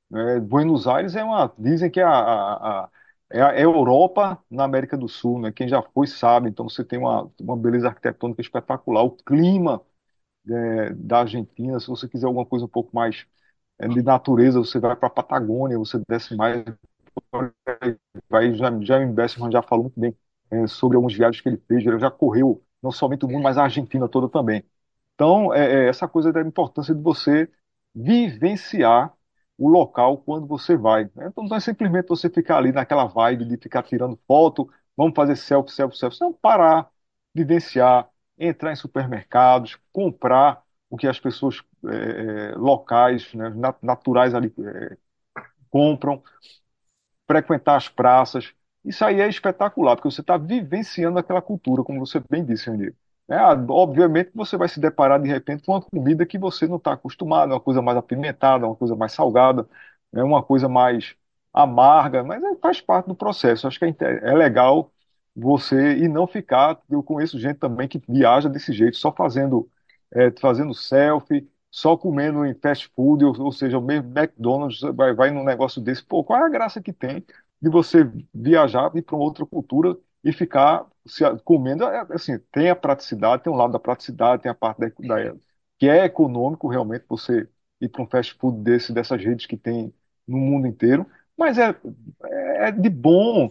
né, 0.10 0.40
Buenos 0.40 0.88
Aires 0.88 1.16
é 1.16 1.24
uma, 1.24 1.52
dizem 1.58 1.90
que 1.92 2.00
é 2.00 2.04
a, 2.04 2.10
a- 2.12 2.84
a- 2.86 2.90
é 3.32 3.42
a 3.44 3.60
Europa 3.60 4.44
na 4.50 4.64
América 4.64 4.98
do 4.98 5.08
Sul, 5.08 5.40
né? 5.40 5.52
Quem 5.52 5.68
já 5.68 5.82
foi 5.84 6.08
sabe. 6.08 6.50
Então 6.50 6.68
você 6.68 6.84
tem 6.84 6.98
uma, 7.00 7.32
uma 7.40 7.56
beleza 7.58 7.88
arquitetônica 7.88 8.42
espetacular, 8.42 9.04
o 9.04 9.12
clima 9.12 9.82
é, 10.50 10.94
da 10.94 11.20
Argentina. 11.22 11.80
Se 11.80 11.88
você 11.88 12.08
quiser 12.08 12.26
alguma 12.28 12.46
coisa 12.46 12.66
um 12.66 12.68
pouco 12.68 12.96
mais 12.96 13.26
é, 13.26 13.39
de 13.88 14.02
natureza, 14.04 14.60
você 14.60 14.80
vai 14.80 14.96
para 14.96 15.08
a 15.08 15.12
Patagônia, 15.12 15.78
você 15.78 16.02
desce 16.08 16.36
mais, 16.36 16.64
vai, 18.30 18.54
já, 18.54 18.68
já 18.82 19.00
o 19.00 19.14
Besserman 19.14 19.52
já 19.52 19.62
falou 19.62 19.86
muito 19.86 20.00
bem 20.00 20.16
é, 20.52 20.68
sobre 20.68 20.96
algumas 20.96 21.14
viagens 21.16 21.42
que 21.42 21.50
ele 21.50 21.58
fez, 21.68 21.86
ele 21.86 22.00
já 22.00 22.10
correu 22.12 22.64
não 22.82 22.92
somente 22.92 23.26
o 23.26 23.28
mundo, 23.30 23.44
mas 23.44 23.58
a 23.58 23.64
Argentina 23.64 24.08
toda 24.08 24.30
também. 24.30 24.64
Então, 25.16 25.54
é, 25.54 25.86
é, 25.86 25.90
essa 25.90 26.08
coisa 26.08 26.32
da 26.32 26.42
importância 26.42 26.96
de 26.96 27.02
você 27.02 27.50
vivenciar 27.96 29.14
o 29.58 29.70
local 29.70 30.20
quando 30.20 30.48
você 30.48 30.78
vai. 30.78 31.06
né? 31.16 31.28
Então, 31.28 31.46
não 31.46 31.58
é 31.58 31.60
simplesmente 31.60 32.08
você 32.08 32.30
ficar 32.30 32.58
ali 32.58 32.72
naquela 32.72 33.06
vibe 33.06 33.46
de 33.46 33.58
ficar 33.58 33.84
tirando 33.84 34.20
foto, 34.28 34.70
vamos 34.98 35.14
fazer 35.16 35.36
selfie, 35.36 35.72
selfie, 35.74 35.98
selfie. 35.98 36.20
Não, 36.22 36.34
parar, 36.34 36.90
vivenciar, 37.36 38.10
entrar 38.38 38.72
em 38.72 38.76
supermercados, 38.76 39.78
comprar 39.92 40.64
o 40.90 40.98
que 40.98 41.08
as 41.08 41.20
pessoas 41.20 41.62
é, 41.88 42.52
é, 42.54 42.56
locais, 42.56 43.34
né, 43.34 43.50
nat- 43.50 43.82
naturais 43.84 44.34
ali 44.34 44.54
é, 44.60 44.98
compram, 45.70 46.24
frequentar 47.28 47.76
as 47.78 47.88
praças. 47.90 48.54
Isso 48.84 49.04
aí 49.06 49.20
é 49.22 49.28
espetacular, 49.28 49.96
porque 49.96 50.10
você 50.10 50.22
está 50.22 50.38
vivenciando 50.38 51.20
aquela 51.20 51.42
cultura, 51.42 51.84
como 51.84 52.00
você 52.06 52.22
bem 52.30 52.44
disse, 52.46 52.70
Andy. 52.70 52.96
É, 53.28 53.38
obviamente 53.70 54.32
você 54.34 54.58
vai 54.58 54.68
se 54.68 54.80
deparar 54.80 55.22
de 55.22 55.28
repente 55.30 55.64
com 55.64 55.74
uma 55.74 55.82
comida 55.82 56.26
que 56.26 56.38
você 56.40 56.66
não 56.68 56.78
está 56.78 56.94
acostumado, 56.94 57.52
uma 57.54 57.60
coisa 57.60 57.82
mais 57.82 57.96
apimentada, 57.98 58.66
uma 58.66 58.76
coisa 58.76 58.96
mais 58.96 59.12
salgada, 59.12 59.68
né, 60.12 60.24
uma 60.24 60.42
coisa 60.42 60.68
mais 60.68 61.16
amarga, 61.54 62.24
mas 62.24 62.42
faz 62.60 62.82
parte 62.82 63.08
do 63.08 63.16
processo. 63.16 63.68
Acho 63.68 63.78
que 63.80 63.86
é, 63.86 63.94
é 64.32 64.34
legal 64.34 64.92
você 65.36 65.98
e 65.98 66.08
não 66.08 66.26
ficar. 66.28 66.80
Eu 66.90 67.04
conheço 67.04 67.38
gente 67.40 67.58
também 67.60 67.88
que 67.88 68.02
viaja 68.08 68.50
desse 68.50 68.74
jeito, 68.74 68.98
só 68.98 69.12
fazendo, 69.12 69.70
é, 70.14 70.32
fazendo 70.40 70.74
selfie, 70.74 71.50
só 71.72 71.96
comendo 71.98 72.46
em 72.46 72.54
fast 72.56 72.90
food, 72.96 73.24
ou, 73.26 73.40
ou 73.42 73.52
seja, 73.52 73.78
o 73.78 73.82
mesmo 73.82 74.10
McDonald's 74.18 74.80
vai, 74.96 75.14
vai 75.14 75.32
num 75.32 75.44
negócio 75.44 75.82
desse. 75.82 76.04
Pô, 76.04 76.24
qual 76.24 76.40
é 76.42 76.46
a 76.46 76.50
graça 76.50 76.82
que 76.82 76.92
tem 76.94 77.24
de 77.62 77.70
você 77.70 78.10
viajar, 78.34 78.92
ir 78.96 79.02
para 79.04 79.16
uma 79.16 79.24
outra 79.26 79.46
cultura 79.46 79.98
e 80.24 80.32
ficar 80.34 80.86
se, 81.06 81.24
comendo? 81.44 81.84
É, 81.86 82.06
assim, 82.12 82.40
tem 82.52 82.70
a 82.70 82.76
praticidade, 82.76 83.44
tem 83.44 83.52
um 83.54 83.56
lado 83.56 83.72
da 83.74 83.80
praticidade, 83.80 84.42
tem 84.44 84.52
a 84.52 84.56
parte 84.56 84.80
da, 84.80 84.88
da- 85.00 85.20
que 85.78 85.88
é 85.90 86.06
econômico 86.06 86.68
realmente 86.68 87.06
você 87.08 87.48
ir 87.82 87.90
para 87.90 88.02
um 88.04 88.08
fast 88.08 88.34
food 88.36 88.62
desse, 88.64 88.94
dessas 88.94 89.24
redes 89.24 89.46
que 89.46 89.58
tem 89.58 89.94
no 90.28 90.38
mundo 90.38 90.68
inteiro, 90.68 91.06
mas 91.38 91.58
é, 91.58 91.74
é 92.68 92.72
de 92.72 92.90
bom, 92.90 93.50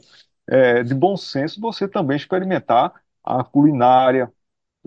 é, 0.48 0.82
de 0.82 0.94
bom 0.94 1.16
senso 1.16 1.60
você 1.60 1.88
também 1.88 2.16
experimentar 2.16 2.92
a 3.24 3.44
culinária, 3.44 4.32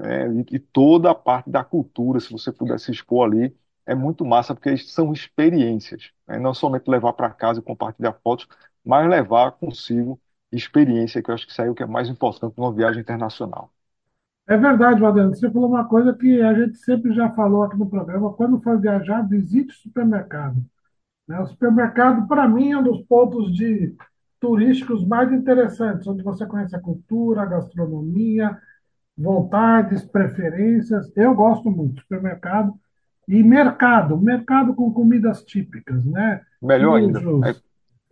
né, 0.01 0.27
e, 0.51 0.55
e 0.55 0.59
toda 0.59 1.11
a 1.11 1.15
parte 1.15 1.49
da 1.49 1.63
cultura, 1.63 2.19
se 2.19 2.31
você 2.31 2.51
puder 2.51 2.79
se 2.79 2.91
expor 2.91 3.27
ali, 3.31 3.55
é 3.85 3.95
muito 3.95 4.25
massa, 4.25 4.55
porque 4.55 4.77
são 4.77 5.11
experiências, 5.13 6.11
né? 6.27 6.39
Não 6.39 6.53
somente 6.53 6.87
levar 6.89 7.13
para 7.13 7.29
casa 7.31 7.59
e 7.59 7.63
compartilhar 7.63 8.13
fotos, 8.23 8.47
mas 8.85 9.09
levar 9.09 9.51
consigo 9.53 10.21
experiência, 10.51 11.21
que 11.23 11.29
eu 11.31 11.35
acho 11.35 11.45
que 11.45 11.51
isso 11.51 11.61
aí 11.61 11.67
é 11.67 11.71
o 11.71 11.75
que 11.75 11.83
é 11.83 11.85
mais 11.87 12.07
importante 12.09 12.55
numa 12.57 12.73
viagem 12.73 13.01
internacional. 13.01 13.73
É 14.47 14.57
verdade, 14.57 14.99
Valdemar. 14.99 15.29
Você 15.29 15.49
falou 15.49 15.69
uma 15.69 15.87
coisa 15.87 16.13
que 16.13 16.41
a 16.41 16.53
gente 16.53 16.77
sempre 16.79 17.13
já 17.13 17.29
falou 17.31 17.63
aqui 17.63 17.77
no 17.77 17.89
programa. 17.89 18.33
Quando 18.33 18.61
for 18.61 18.79
viajar, 18.79 19.21
visite 19.27 19.69
o 19.73 19.77
supermercado. 19.79 20.63
né? 21.27 21.39
O 21.41 21.47
supermercado, 21.47 22.27
para 22.27 22.47
mim, 22.47 22.71
é 22.71 22.77
um 22.79 22.83
dos 22.83 23.01
pontos 23.03 23.53
de 23.55 23.95
turísticos 24.39 25.05
mais 25.07 25.31
interessantes, 25.33 26.07
onde 26.07 26.23
você 26.23 26.45
conhece 26.45 26.75
a 26.75 26.81
cultura, 26.81 27.43
a 27.43 27.45
gastronomia, 27.45 28.57
vontades, 29.17 30.03
preferências. 30.03 31.11
Eu 31.15 31.33
gosto 31.33 31.69
muito 31.69 32.01
supermercado 32.01 32.73
e 33.27 33.43
mercado, 33.43 34.17
mercado 34.17 34.73
com 34.73 34.91
comidas 34.91 35.43
típicas, 35.43 36.03
né? 36.05 36.41
Melhor 36.61 36.95
ainda, 36.95 37.19
é 37.19 37.55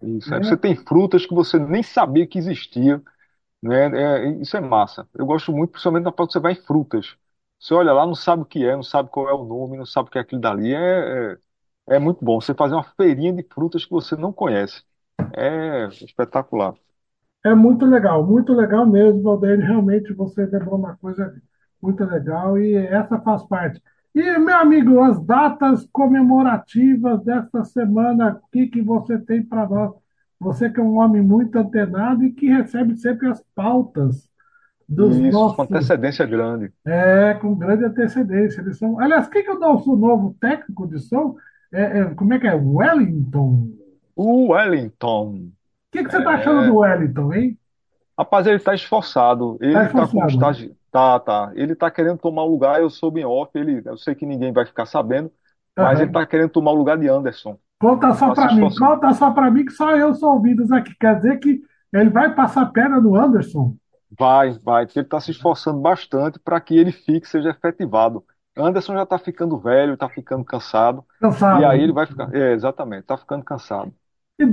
isso. 0.08 0.30
Você 0.30 0.52
né? 0.52 0.58
tem 0.58 0.76
frutas 0.76 1.26
que 1.26 1.34
você 1.34 1.60
nem 1.60 1.84
sabia 1.84 2.26
que 2.26 2.38
existia, 2.38 3.02
né? 3.62 3.88
É, 3.88 4.30
isso 4.42 4.56
é 4.56 4.62
massa. 4.62 5.08
Eu 5.14 5.26
gosto 5.26 5.52
muito, 5.52 5.72
principalmente 5.72 6.06
na 6.06 6.12
parte 6.12 6.30
que 6.30 6.34
você 6.34 6.40
vai 6.40 6.54
em 6.54 6.64
frutas. 6.64 7.16
Você 7.60 7.74
olha 7.74 7.92
lá, 7.92 8.06
não 8.06 8.16
sabe 8.16 8.44
o 8.44 8.46
que 8.46 8.66
é, 8.66 8.76
não 8.76 8.84
sabe 8.84 9.10
qual 9.10 9.28
é 9.28 9.34
o 9.34 9.44
nome, 9.44 9.78
não 9.78 9.86
sabe 9.86 10.08
o 10.08 10.12
que 10.12 10.18
é 10.18 10.22
aquilo 10.22 10.40
dali. 10.40 10.74
É, 10.74 11.38
é, 11.90 11.96
é 11.96 12.00
muito 12.00 12.24
bom. 12.24 12.40
Você 12.40 12.54
fazer 12.54 12.76
uma 12.76 12.84
feirinha 12.84 13.34
de 13.34 13.44
frutas 13.44 13.84
que 13.84 13.92
você 13.92 14.16
não 14.16 14.32
conhece. 14.32 14.84
É 15.34 15.88
espetacular. 15.88 16.74
É 17.46 17.56
muito 17.56 17.86
legal, 17.86 18.26
muito 18.26 18.54
legal 18.54 18.86
mesmo, 18.86 19.22
Valdeir. 19.22 19.60
Realmente 19.60 20.14
você 20.14 20.46
lembrou 20.46 20.76
uma 20.78 20.98
coisa 20.98 21.34
muito 21.82 22.04
legal 22.04 22.58
e 22.60 22.76
essa 22.76 23.20
faz 23.22 23.44
parte. 23.48 23.82
E, 24.14 24.38
meu 24.40 24.56
amigo, 24.58 25.00
as 25.02 25.24
datas 25.26 25.88
comemorativas 25.94 27.24
desta 27.24 27.64
semana, 27.64 28.40
o 28.44 28.48
que 28.52 28.68
que 28.68 28.82
você 28.82 29.18
tem 29.20 29.44
para 29.44 29.68
nós? 29.70 29.94
Você 30.40 30.70
que 30.70 30.80
é 30.80 30.84
um 30.84 30.98
homem 30.98 31.22
muito 31.22 31.58
antenado 31.58 32.24
e 32.24 32.34
que 32.34 32.48
recebe 32.48 32.98
sempre 32.98 33.28
as 33.30 33.44
pautas 33.56 34.30
dos 34.88 35.18
Isso, 35.18 35.54
com 35.56 35.60
nossos, 35.60 35.60
antecedência 35.60 36.26
grande. 36.26 36.74
é, 36.86 37.34
com 37.36 37.56
grande 37.56 37.86
antecedência. 37.86 38.62
Eles 38.62 38.78
são, 38.78 39.00
aliás, 39.00 39.28
quem 39.28 39.44
que 39.44 39.50
é 39.50 39.54
o 39.54 39.60
nosso 39.60 39.96
novo 39.96 40.36
técnico 40.40 40.88
de 40.88 41.00
som? 41.00 41.36
É, 41.72 42.00
é, 42.00 42.06
como 42.16 42.34
é 42.34 42.40
que 42.40 42.48
é? 42.48 42.56
Wellington. 42.56 43.70
O 44.16 44.50
Wellington. 44.52 45.52
O 45.90 45.92
que 45.98 46.04
que 46.04 46.10
você 46.12 46.18
está 46.20 46.32
achando 46.36 46.64
do 46.64 46.76
É, 46.76 46.80
Wellington, 46.80 47.32
hein? 47.34 47.60
rapaz, 48.18 48.46
ele 48.48 48.60
tá 48.60 48.74
esforçado. 48.76 49.58
Está 49.68 49.84
Ele 49.84 49.88
tá 49.90 50.04
como 50.06 50.06
esforçado. 50.06 50.28
estagi... 50.28 50.76
Tá, 50.92 51.20
tá. 51.20 51.52
Ele 51.56 51.76
tá 51.76 51.92
querendo 51.92 52.18
tomar 52.20 52.44
o 52.44 52.48
lugar, 52.50 52.82
eu 52.82 52.90
soube 52.90 53.22
em 53.22 53.26
off, 53.26 53.52
ele... 53.58 53.82
eu 53.86 53.96
sei 53.98 54.16
que 54.16 54.26
ninguém 54.26 54.52
vai 54.52 54.66
ficar 54.66 54.86
sabendo, 54.88 55.32
mas 55.78 56.00
ele 56.00 56.10
Aham. 56.10 56.12
tá 56.12 56.26
querendo 56.26 56.50
tomar 56.52 56.72
o 56.72 56.76
lugar 56.76 56.98
de 56.98 57.08
Anderson. 57.08 57.60
Conta 57.80 58.14
só 58.14 58.32
tá 58.32 58.34
para 58.34 58.52
mim, 58.54 58.74
conta 58.76 59.14
só 59.14 59.32
para 59.32 59.50
mim 59.52 59.66
que 59.66 59.72
só 59.72 59.96
eu 59.96 60.14
sou 60.14 60.34
ouvidos 60.34 60.72
aqui. 60.72 60.94
Quer 61.00 61.16
dizer 61.18 61.40
que 61.40 61.62
ele 61.94 62.10
vai 62.10 62.34
passar 62.36 62.64
a 62.64 62.66
perna 62.66 63.00
no 63.00 63.16
Anderson? 63.16 63.76
Vai, 64.18 64.58
vai, 64.60 64.86
porque 64.86 65.00
ele 65.00 65.08
tá 65.08 65.20
se 65.22 65.32
esforçando 65.32 65.80
bastante 65.82 66.40
para 66.40 66.60
que 66.60 66.76
ele 66.76 66.92
fique, 66.92 67.28
seja 67.28 67.52
efetivado. 67.52 68.26
Anderson 68.58 68.94
já 68.96 69.06
tá 69.06 69.20
ficando 69.20 69.58
velho, 69.60 69.96
tá 69.98 70.10
ficando 70.10 70.44
cansado, 70.44 71.06
e 71.52 71.64
Cansado. 71.64 71.64
aí 71.64 71.82
ele 71.82 71.94
vai 71.94 72.06
ficar. 72.08 72.34
É, 72.34 72.54
exatamente, 72.54 73.06
tá 73.06 73.18
ficando 73.18 73.44
cansado. 73.46 73.94
E 74.40 74.46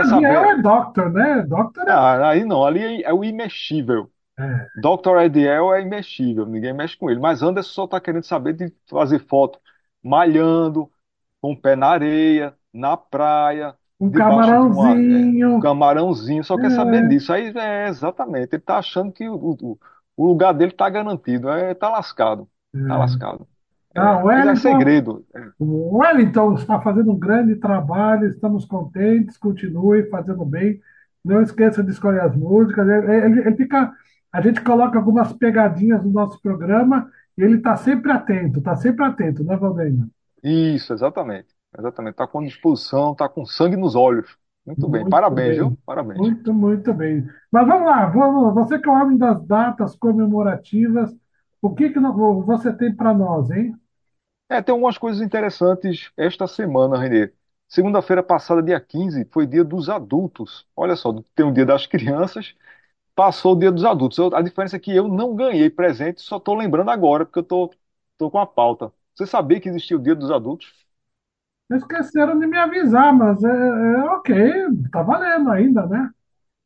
Adiel 0.00 0.44
saber. 0.44 0.50
é 0.50 0.62
doctor, 0.62 1.12
né? 1.12 1.42
Doctor 1.42 1.88
é. 1.88 1.92
Ah, 1.92 2.30
aí 2.30 2.44
não, 2.44 2.64
ali 2.64 3.02
é 3.02 3.12
o 3.12 3.24
imexível. 3.24 4.10
é. 4.38 4.72
Dr. 4.74 5.20
Ediel 5.22 5.74
é 5.74 5.82
imexível, 5.82 6.46
ninguém 6.46 6.72
mexe 6.72 6.96
com 6.96 7.10
ele. 7.10 7.20
Mas 7.20 7.42
Anderson 7.42 7.70
só 7.72 7.84
está 7.86 8.00
querendo 8.00 8.24
saber 8.24 8.54
de 8.54 8.74
fazer 8.88 9.18
foto 9.20 9.60
malhando, 10.02 10.90
com 11.40 11.52
o 11.52 11.60
pé 11.60 11.76
na 11.76 11.88
areia, 11.88 12.56
na 12.72 12.96
praia, 12.96 13.76
Um 13.98 14.10
de 14.10 14.18
uma, 14.18 14.36
é, 14.46 14.60
um 15.48 15.56
camarãozinho. 15.56 15.58
camarãozinho, 15.58 16.44
só 16.44 16.58
quer 16.58 16.70
saber 16.70 17.02
É, 17.02 17.08
disso. 17.08 17.32
Aí 17.32 17.52
é 17.56 17.88
exatamente, 17.88 18.54
ele 18.54 18.62
está 18.62 18.78
achando 18.78 19.12
que 19.12 19.28
o, 19.28 19.36
o, 19.36 19.78
o 20.16 20.26
lugar 20.28 20.52
dele 20.54 20.72
está 20.72 20.88
garantido, 20.90 21.48
é, 21.50 21.74
tá 21.74 21.90
lascado, 21.90 22.50
tá 22.86 22.96
é. 22.96 22.98
lascado. 22.98 23.48
Ah, 23.96 24.18
É, 24.24 24.32
mas 24.32 24.46
é 24.46 24.54
Wellington, 24.54 24.56
segredo. 24.56 25.26
É, 25.34 25.52
o 25.58 25.98
Wellington 25.98 26.54
está 26.54 26.80
fazendo 26.80 27.12
um 27.12 27.18
grande 27.18 27.56
trabalho, 27.56 28.28
estamos 28.28 28.64
contentes, 28.64 29.36
continue 29.38 30.08
fazendo 30.10 30.44
bem. 30.44 30.80
Não 31.24 31.42
esqueça 31.42 31.82
de 31.84 31.90
escolher 31.92 32.22
as 32.22 32.36
músicas. 32.36 32.88
Ele, 32.88 33.40
ele- 33.40 33.56
fica, 33.56 33.92
a 34.32 34.40
gente 34.40 34.60
coloca 34.62 34.98
algumas 34.98 35.32
pegadinhas 35.34 36.04
no 36.04 36.10
nosso 36.10 36.40
programa 36.42 37.10
e 37.38 37.42
ele 37.42 37.56
está 37.58 37.76
sempre 37.76 38.12
atento, 38.12 38.58
está 38.60 38.76
sempre 38.76 39.04
atento, 39.04 39.44
né, 39.44 39.56
Valdeir? 39.56 39.94
isso, 40.42 40.92
exatamente. 40.92 41.54
Exatamente, 41.78 42.12
está 42.14 42.26
com 42.26 42.42
disposição, 42.44 43.12
está 43.12 43.28
com 43.28 43.46
sangue 43.46 43.76
nos 43.76 43.94
olhos. 43.94 44.36
Muito 44.66 44.88
bem, 44.88 45.04
Muito 45.04 45.08
parabéns, 45.08 45.56
bem, 45.56 45.56
viu? 45.56 45.78
Parabéns. 45.86 46.20
muito, 46.20 46.52
muito 46.54 46.92
bem. 46.94 47.26
Mas 47.50 47.66
vamos 47.66 47.86
lá, 47.86 48.06
vamos, 48.06 48.54
você 48.54 48.78
que 48.78 48.88
é 48.88 48.92
o 48.92 48.94
homem 48.94 49.16
das 49.18 49.44
datas 49.46 49.96
comemorativas, 49.96 51.14
o 51.60 51.74
que 51.74 51.90
que 51.90 51.98
você 52.00 52.72
tem 52.72 52.94
para 52.94 53.14
nós, 53.14 53.50
hein? 53.50 53.74
É, 54.56 54.62
tem 54.62 54.72
algumas 54.72 54.98
coisas 54.98 55.22
interessantes 55.22 56.10
esta 56.16 56.46
semana, 56.46 56.98
Renê. 56.98 57.32
Segunda-feira 57.68 58.22
passada, 58.22 58.62
dia 58.62 58.78
15, 58.80 59.24
foi 59.32 59.46
dia 59.46 59.64
dos 59.64 59.88
adultos. 59.88 60.66
Olha 60.76 60.94
só, 60.96 61.12
tem 61.34 61.46
o 61.46 61.52
dia 61.52 61.64
das 61.64 61.86
crianças, 61.86 62.54
passou 63.14 63.54
o 63.54 63.58
dia 63.58 63.72
dos 63.72 63.84
adultos. 63.84 64.18
Eu- 64.18 64.34
a 64.36 64.42
diferença 64.42 64.76
é 64.76 64.80
que 64.80 64.94
eu 64.96 65.08
não 65.08 65.34
ganhei 65.36 65.70
presente, 65.70 66.22
só 66.22 66.38
estou 66.38 66.54
lembrando 66.56 66.90
agora, 66.90 67.26
porque 67.26 67.40
eu 67.40 67.42
estou 67.42 67.68
tô, 67.70 67.76
tô 68.18 68.30
com 68.32 68.38
a 68.40 68.46
pauta. 68.46 68.92
Você 69.14 69.26
sabia 69.26 69.60
que 69.60 69.68
existia 69.68 69.96
o 69.96 70.02
dia 70.02 70.14
dos 70.16 70.30
adultos? 70.30 70.72
Esqueceram 71.72 72.38
de 72.38 72.46
me 72.46 72.56
avisar, 72.56 73.12
mas 73.12 73.42
é, 73.42 73.48
é 73.48 74.04
ok, 74.10 74.34
tá 74.92 75.02
valendo 75.02 75.50
ainda, 75.50 75.84
né? 75.88 76.08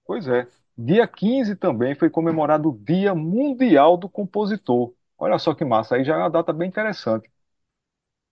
Pois 0.05 0.27
é. 0.29 0.47
Dia 0.79 1.07
15 1.09 1.57
também 1.57 1.95
foi 1.95 2.11
comemorado 2.11 2.69
o 2.71 2.79
Dia 2.79 3.15
Mundial 3.15 3.97
do 3.97 4.09
Compositor. 4.09 4.95
Olha 5.19 5.39
só 5.39 5.55
que 5.55 5.65
massa, 5.65 5.97
aí 5.97 6.05
já 6.05 6.15
é 6.15 6.19
uma 6.19 6.31
data 6.31 6.53
bem 6.53 6.69
interessante. 6.69 7.31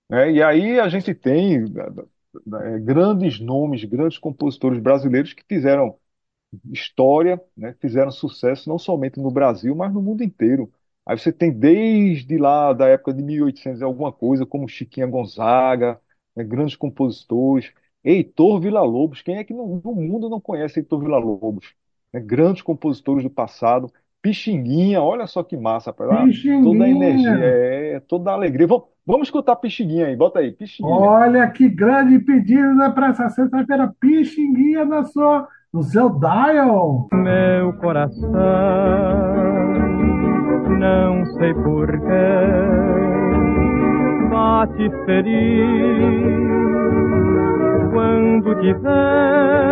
Né? 0.08 0.32
E 0.32 0.42
aí 0.42 0.78
a 0.80 0.88
gente 0.88 1.14
tem 1.14 1.64
eh, 1.64 2.78
grandes 2.80 3.40
nomes, 3.40 3.84
grandes 3.84 4.18
compositores 4.18 4.78
brasileiros 4.80 5.32
que 5.32 5.44
fizeram 5.48 5.98
história, 6.72 7.40
né, 7.56 7.74
fizeram 7.80 8.10
sucesso 8.12 8.68
não 8.68 8.78
somente 8.78 9.20
no 9.20 9.30
Brasil, 9.30 9.74
mas 9.76 9.92
no 9.94 10.02
mundo 10.02 10.22
inteiro. 10.24 10.72
Aí 11.06 11.18
você 11.18 11.32
tem 11.32 11.52
desde 11.52 12.38
lá 12.38 12.72
da 12.72 12.88
época 12.88 13.12
de 13.14 13.22
1800 13.22 13.80
e 13.80 13.84
alguma 13.84 14.12
coisa, 14.12 14.46
como 14.46 14.68
Chiquinha 14.68 15.06
Gonzaga, 15.06 16.00
né, 16.36 16.44
grandes 16.44 16.76
compositores, 16.76 17.72
Heitor 18.04 18.60
Villa-Lobos. 18.60 19.22
Quem 19.22 19.36
é 19.38 19.44
que 19.44 19.54
no, 19.54 19.80
no 19.84 19.94
mundo 19.94 20.28
não 20.30 20.40
conhece 20.40 20.80
Heitor 20.80 21.00
Villa-Lobos? 21.00 21.74
Né, 22.12 22.20
grandes 22.20 22.62
compositores 22.62 23.22
do 23.24 23.30
passado. 23.30 23.92
Pixinguinha, 24.24 25.02
olha 25.02 25.26
só 25.26 25.42
que 25.42 25.54
massa, 25.54 25.92
pra 25.92 26.06
toda 26.62 26.84
a 26.84 26.88
energia, 26.88 27.38
é, 27.42 28.00
toda 28.08 28.30
a 28.30 28.32
alegria. 28.32 28.66
Vamos, 28.66 28.84
vamos 29.06 29.28
escutar 29.28 29.54
Pixinguinha 29.56 30.06
aí, 30.06 30.16
bota 30.16 30.38
aí, 30.38 30.50
Pixinguinha. 30.50 30.96
Olha 30.96 31.46
que 31.50 31.68
grande 31.68 32.18
pedido 32.20 32.74
né, 32.74 32.88
para 32.88 33.08
essa 33.08 33.28
sexta-feira. 33.28 33.92
Pixinguinha 34.00 34.86
na 34.86 35.04
sua, 35.04 35.46
no 35.70 35.82
seu 35.82 36.08
dial. 36.08 37.06
Meu 37.12 37.74
coração, 37.74 38.32
não 40.70 41.26
sei 41.34 41.52
porquê, 41.52 42.00
bate 44.30 44.90
feliz 45.04 46.48
quando 47.92 48.54
te 48.58 48.72
vê. 48.72 49.64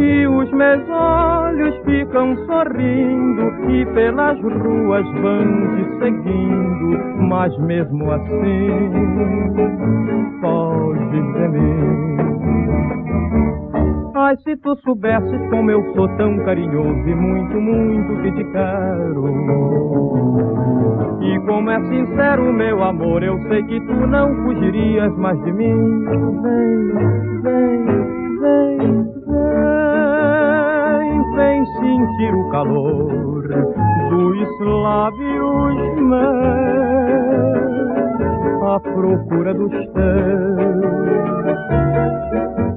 E 0.00 0.26
os 0.28 0.50
meus 0.52 0.88
olhos 0.88 1.76
ficam 1.84 2.36
sorrindo 2.46 3.70
e 3.70 3.84
pelas 3.86 4.40
ruas 4.40 5.04
vão 5.20 5.76
te 5.76 5.98
seguindo, 5.98 6.98
mas 7.28 7.58
mesmo 7.58 8.10
assim 8.12 8.68
foges 10.40 11.34
de 11.34 11.48
mim. 11.48 12.08
Ai, 14.14 14.36
se 14.38 14.56
tu 14.58 14.76
soubesses 14.84 15.50
como 15.50 15.70
eu 15.70 15.82
sou 15.94 16.08
tão 16.16 16.36
carinhoso 16.44 17.08
e 17.08 17.14
muito, 17.14 17.60
muito 17.60 18.22
que 18.22 18.32
te 18.32 18.44
quero. 18.52 19.28
E 21.22 21.38
como 21.46 21.70
é 21.70 21.80
sincero 21.88 22.52
meu 22.52 22.82
amor, 22.82 23.22
eu 23.22 23.38
sei 23.48 23.62
que 23.64 23.80
tu 23.80 24.06
não 24.06 24.34
fugirias 24.44 25.16
mais 25.16 25.42
de 25.44 25.52
mim. 25.52 26.04
Vem, 27.42 27.84
vem, 27.84 27.86
vem, 28.40 29.04
vem 29.26 29.77
sentir 31.74 32.34
o 32.34 32.48
calor 32.50 33.48
dos 34.10 34.60
lábios 34.60 36.00
meus 36.02 37.68
à 38.62 38.80
procura 38.80 39.54
dos 39.54 39.70
teus. 39.70 40.88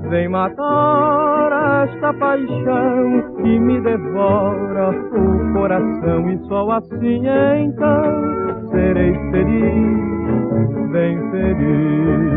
Vem 0.10 0.28
matar 0.30 1.84
esta 1.84 2.14
paixão 2.14 3.36
que 3.38 3.60
me 3.60 3.80
devora 3.82 4.90
o 4.90 5.54
coração 5.54 6.30
e 6.30 6.38
só 6.48 6.72
assim 6.72 7.24
então 7.28 8.70
serei 8.72 9.14
feliz, 9.32 10.92
bem 10.92 11.18
feliz. 11.32 12.32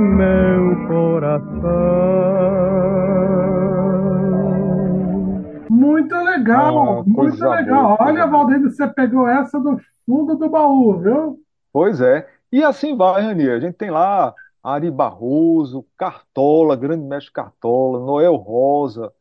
Meu 0.00 0.76
coração. 0.88 1.60
Muito 5.68 6.14
legal, 6.16 6.84
Ah, 6.88 7.02
muito 7.06 7.46
legal. 7.46 7.96
boa, 7.98 7.98
Olha, 8.00 8.26
boa. 8.26 8.26
Valdeir, 8.26 8.60
você 8.62 8.86
pegou 8.88 9.26
essa 9.28 9.58
do 9.60 9.78
fundo 10.04 10.36
do 10.36 10.48
baú, 10.50 10.98
viu? 11.00 11.40
Pois 11.72 12.00
é. 12.00 12.28
E 12.52 12.62
assim 12.64 12.96
vai, 12.96 13.22
Ranier. 13.22 13.56
A 13.56 13.60
gente 13.60 13.76
tem 13.76 13.90
lá 13.90 14.34
Ari 14.62 14.90
Barroso, 14.90 15.86
Cartola, 15.96 16.76
grande 16.76 17.04
mestre 17.04 17.32
Cartola, 17.32 18.00
Noel 18.00 18.34
Rosa, 18.36 19.12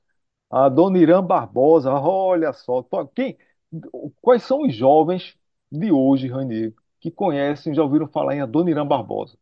a 0.51 0.69
Dona 0.69 0.99
Irã 0.99 1.23
Barbosa. 1.25 1.91
Olha 1.93 2.53
só, 2.53 2.83
quem, 3.15 3.37
quais 4.21 4.43
são 4.43 4.63
os 4.63 4.75
jovens 4.75 5.37
de 5.71 5.91
hoje, 5.91 6.27
Ranier, 6.27 6.73
que 7.01 7.11
conhecem, 7.11 7.73
já 7.75 7.83
ouviram 7.83 8.07
falar 8.07 8.35
em 8.35 8.47
Dona 8.47 8.71
Irã 8.71 8.85
Barbosa? 8.87 9.37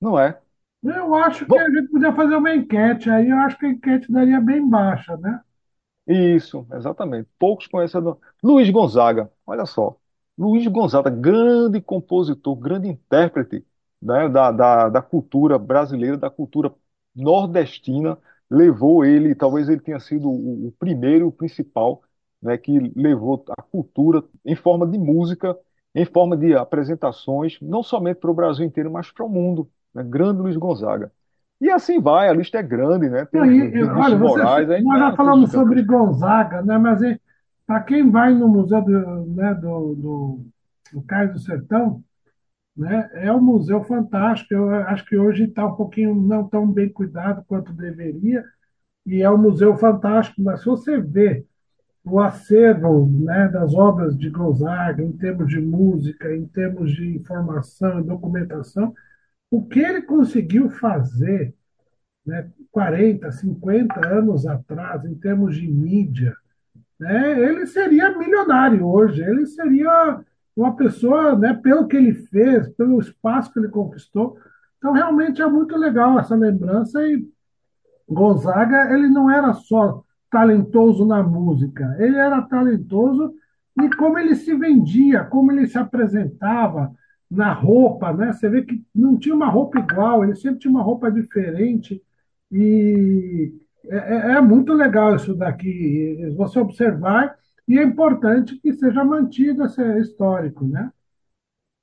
Não 0.00 0.18
é? 0.20 0.40
Eu 0.82 1.14
acho 1.14 1.46
que 1.50 1.56
Bom, 1.56 1.58
a 1.58 1.70
gente 1.70 1.88
podia 1.88 2.12
fazer 2.14 2.36
uma 2.36 2.54
enquete 2.54 3.08
aí, 3.10 3.30
eu 3.30 3.38
acho 3.38 3.56
que 3.58 3.64
a 3.66 3.70
enquete 3.70 4.12
daria 4.12 4.40
bem 4.42 4.68
baixa, 4.68 5.16
né? 5.16 5.40
Isso, 6.06 6.66
exatamente. 6.72 7.28
Poucos 7.38 7.66
conhecem 7.66 7.98
a 7.98 8.02
Dona... 8.02 8.18
Luiz 8.42 8.68
Gonzaga, 8.70 9.30
olha 9.46 9.64
só. 9.66 9.96
Luiz 10.36 10.66
Gonzaga, 10.66 11.10
grande 11.10 11.80
compositor, 11.80 12.56
grande 12.56 12.88
intérprete, 12.88 13.64
né, 14.02 14.28
da, 14.28 14.50
da, 14.50 14.88
da 14.88 15.02
cultura 15.02 15.58
brasileira, 15.58 16.16
da 16.16 16.30
cultura 16.30 16.74
nordestina, 17.14 18.18
levou 18.50 19.04
ele, 19.04 19.34
talvez 19.34 19.68
ele 19.68 19.80
tenha 19.80 20.00
sido 20.00 20.28
o, 20.28 20.68
o 20.68 20.72
primeiro, 20.72 21.28
o 21.28 21.32
principal, 21.32 22.02
né, 22.42 22.56
que 22.58 22.78
levou 22.96 23.44
a 23.56 23.62
cultura 23.62 24.24
em 24.44 24.56
forma 24.56 24.86
de 24.86 24.98
música, 24.98 25.56
em 25.94 26.04
forma 26.06 26.36
de 26.36 26.54
apresentações, 26.54 27.58
não 27.60 27.82
somente 27.82 28.16
para 28.18 28.30
o 28.30 28.34
Brasil 28.34 28.64
inteiro, 28.64 28.90
mas 28.90 29.10
para 29.12 29.24
o 29.24 29.28
mundo. 29.28 29.70
Né? 29.94 30.04
Grande 30.04 30.40
Luiz 30.40 30.56
Gonzaga. 30.56 31.10
E 31.60 31.70
assim 31.70 32.00
vai, 32.00 32.28
a 32.28 32.32
lista 32.32 32.58
é 32.58 32.62
grande, 32.62 33.08
né? 33.10 33.26
Tem 33.26 33.40
o 33.40 33.44
e, 33.46 33.82
olha, 33.84 34.16
você, 34.16 34.38
Moraes, 34.38 34.82
nós 34.82 34.98
já 34.98 35.12
falamos 35.14 35.50
sobre. 35.50 35.82
Gonzaga, 35.82 36.62
né? 36.62 36.78
Mas 36.78 37.00
para 37.66 37.80
quem 37.82 38.10
vai 38.10 38.32
no 38.32 38.48
Museu 38.48 38.82
do, 38.82 39.26
né, 39.26 39.54
do, 39.54 39.94
do, 39.94 40.40
do 40.92 41.02
Cais 41.02 41.32
do 41.32 41.38
Sertão, 41.38 42.02
né, 42.76 43.10
é 43.14 43.32
um 43.32 43.40
museu 43.40 43.82
fantástico. 43.84 44.54
Eu 44.54 44.70
acho 44.70 45.04
que 45.04 45.16
hoje 45.16 45.44
está 45.44 45.66
um 45.66 45.74
pouquinho 45.74 46.14
não 46.14 46.48
tão 46.48 46.66
bem 46.66 46.88
cuidado 46.88 47.44
quanto 47.46 47.72
deveria, 47.72 48.44
e 49.04 49.20
é 49.20 49.30
um 49.30 49.36
museu 49.36 49.76
fantástico. 49.76 50.40
Mas 50.42 50.60
se 50.60 50.66
você 50.66 50.98
vê 50.98 51.44
o 52.02 52.18
acervo, 52.18 53.06
né, 53.06 53.48
das 53.48 53.74
obras 53.74 54.16
de 54.16 54.30
Gonzaga, 54.30 55.02
em 55.02 55.12
termos 55.12 55.48
de 55.48 55.60
música, 55.60 56.34
em 56.34 56.46
termos 56.46 56.90
de 56.92 57.16
informação 57.16 58.00
e 58.00 58.04
documentação, 58.04 58.94
o 59.50 59.66
que 59.66 59.80
ele 59.80 60.02
conseguiu 60.02 60.70
fazer 60.70 61.54
né, 62.24 62.48
40, 62.70 63.32
50 63.32 64.06
anos 64.08 64.46
atrás, 64.46 65.04
em 65.04 65.14
termos 65.14 65.56
de 65.56 65.66
mídia, 65.66 66.36
né, 66.98 67.40
ele 67.40 67.66
seria 67.66 68.16
milionário 68.16 68.86
hoje, 68.86 69.22
ele 69.22 69.46
seria 69.46 70.20
uma 70.54 70.76
pessoa, 70.76 71.36
né, 71.36 71.54
pelo 71.54 71.88
que 71.88 71.96
ele 71.96 72.14
fez, 72.14 72.68
pelo 72.70 73.00
espaço 73.00 73.52
que 73.52 73.58
ele 73.58 73.68
conquistou. 73.68 74.36
Então, 74.78 74.92
realmente 74.92 75.42
é 75.42 75.46
muito 75.46 75.76
legal 75.76 76.18
essa 76.18 76.34
lembrança 76.34 77.02
e 77.06 77.26
Gonzaga, 78.08 78.92
ele 78.92 79.08
não 79.08 79.30
era 79.30 79.52
só 79.52 80.02
talentoso 80.30 81.06
na 81.06 81.22
música, 81.22 81.96
ele 81.98 82.16
era 82.16 82.42
talentoso 82.42 83.34
e 83.80 83.90
como 83.96 84.18
ele 84.18 84.34
se 84.34 84.54
vendia, 84.54 85.24
como 85.24 85.50
ele 85.52 85.66
se 85.66 85.78
apresentava 85.78 86.92
na 87.30 87.52
roupa, 87.52 88.12
né? 88.12 88.32
Você 88.32 88.48
vê 88.48 88.62
que 88.62 88.82
não 88.94 89.18
tinha 89.18 89.34
uma 89.34 89.48
roupa 89.48 89.78
igual, 89.78 90.24
ele 90.24 90.34
sempre 90.36 90.60
tinha 90.60 90.70
uma 90.70 90.82
roupa 90.82 91.10
diferente 91.10 92.02
e 92.50 93.52
é, 93.86 93.96
é 93.96 94.32
é 94.36 94.40
muito 94.40 94.72
legal 94.72 95.16
isso 95.16 95.34
daqui, 95.34 96.16
você 96.36 96.58
observar 96.58 97.36
e 97.68 97.78
é 97.78 97.82
importante 97.84 98.58
que 98.60 98.72
seja 98.74 99.04
mantido 99.04 99.64
esse 99.64 99.82
histórico, 100.00 100.66
né? 100.66 100.90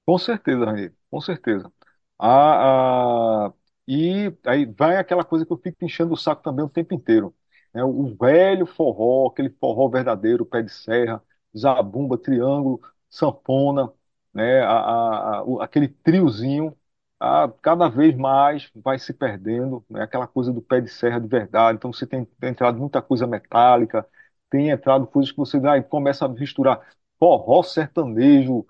Com 0.06 0.18
certeza, 0.18 0.66
Rani, 0.66 0.92
com 1.10 1.20
certeza. 1.22 1.72
Ah, 2.20 3.54
e 3.88 4.34
aí 4.46 4.66
vai 4.66 4.98
aquela 4.98 5.24
coisa 5.24 5.46
que 5.46 5.52
eu 5.54 5.58
fico 5.58 5.84
enchendo 5.86 6.14
o 6.14 6.18
saco 6.18 6.42
também 6.42 6.64
o 6.66 6.70
tempo 6.70 6.94
inteiro. 6.94 7.36
né? 7.74 7.84
O 7.84 8.16
velho 8.16 8.66
forró, 8.66 9.28
aquele 9.28 9.50
forró 9.50 9.90
verdadeiro, 9.90 10.46
pé 10.46 10.62
de 10.62 10.72
serra, 10.72 11.22
zabumba, 11.58 12.18
triângulo, 12.18 12.82
sanfona, 13.10 13.92
né? 14.38 14.62
a- 14.62 14.72
a- 14.72 15.40
a- 15.42 15.64
aquele 15.66 15.88
triozinho, 15.90 16.78
ah, 17.20 17.52
cada 17.62 17.90
vez 17.90 18.16
mais 18.16 18.70
vai 18.76 19.00
se 19.00 19.14
perdendo, 19.14 19.86
né? 19.90 20.04
Aquela 20.04 20.28
coisa 20.28 20.54
do 20.54 20.62
pé 20.62 20.82
de 20.82 20.90
serra 20.90 21.20
de 21.20 21.28
verdade. 21.28 21.78
Então 21.78 21.92
você 21.94 22.06
tem, 22.08 22.26
tem 22.26 22.50
entrado 22.52 22.78
muita 22.80 23.02
coisa 23.02 23.28
metálica, 23.28 24.08
tem 24.50 24.70
entrado 24.70 25.08
coisas 25.08 25.32
que 25.32 25.38
você 25.38 25.58
ah, 25.68 25.82
começa 25.84 26.26
a 26.26 26.30
misturar 26.30 26.82
forró 27.20 27.64
sertanejo. 27.64 28.66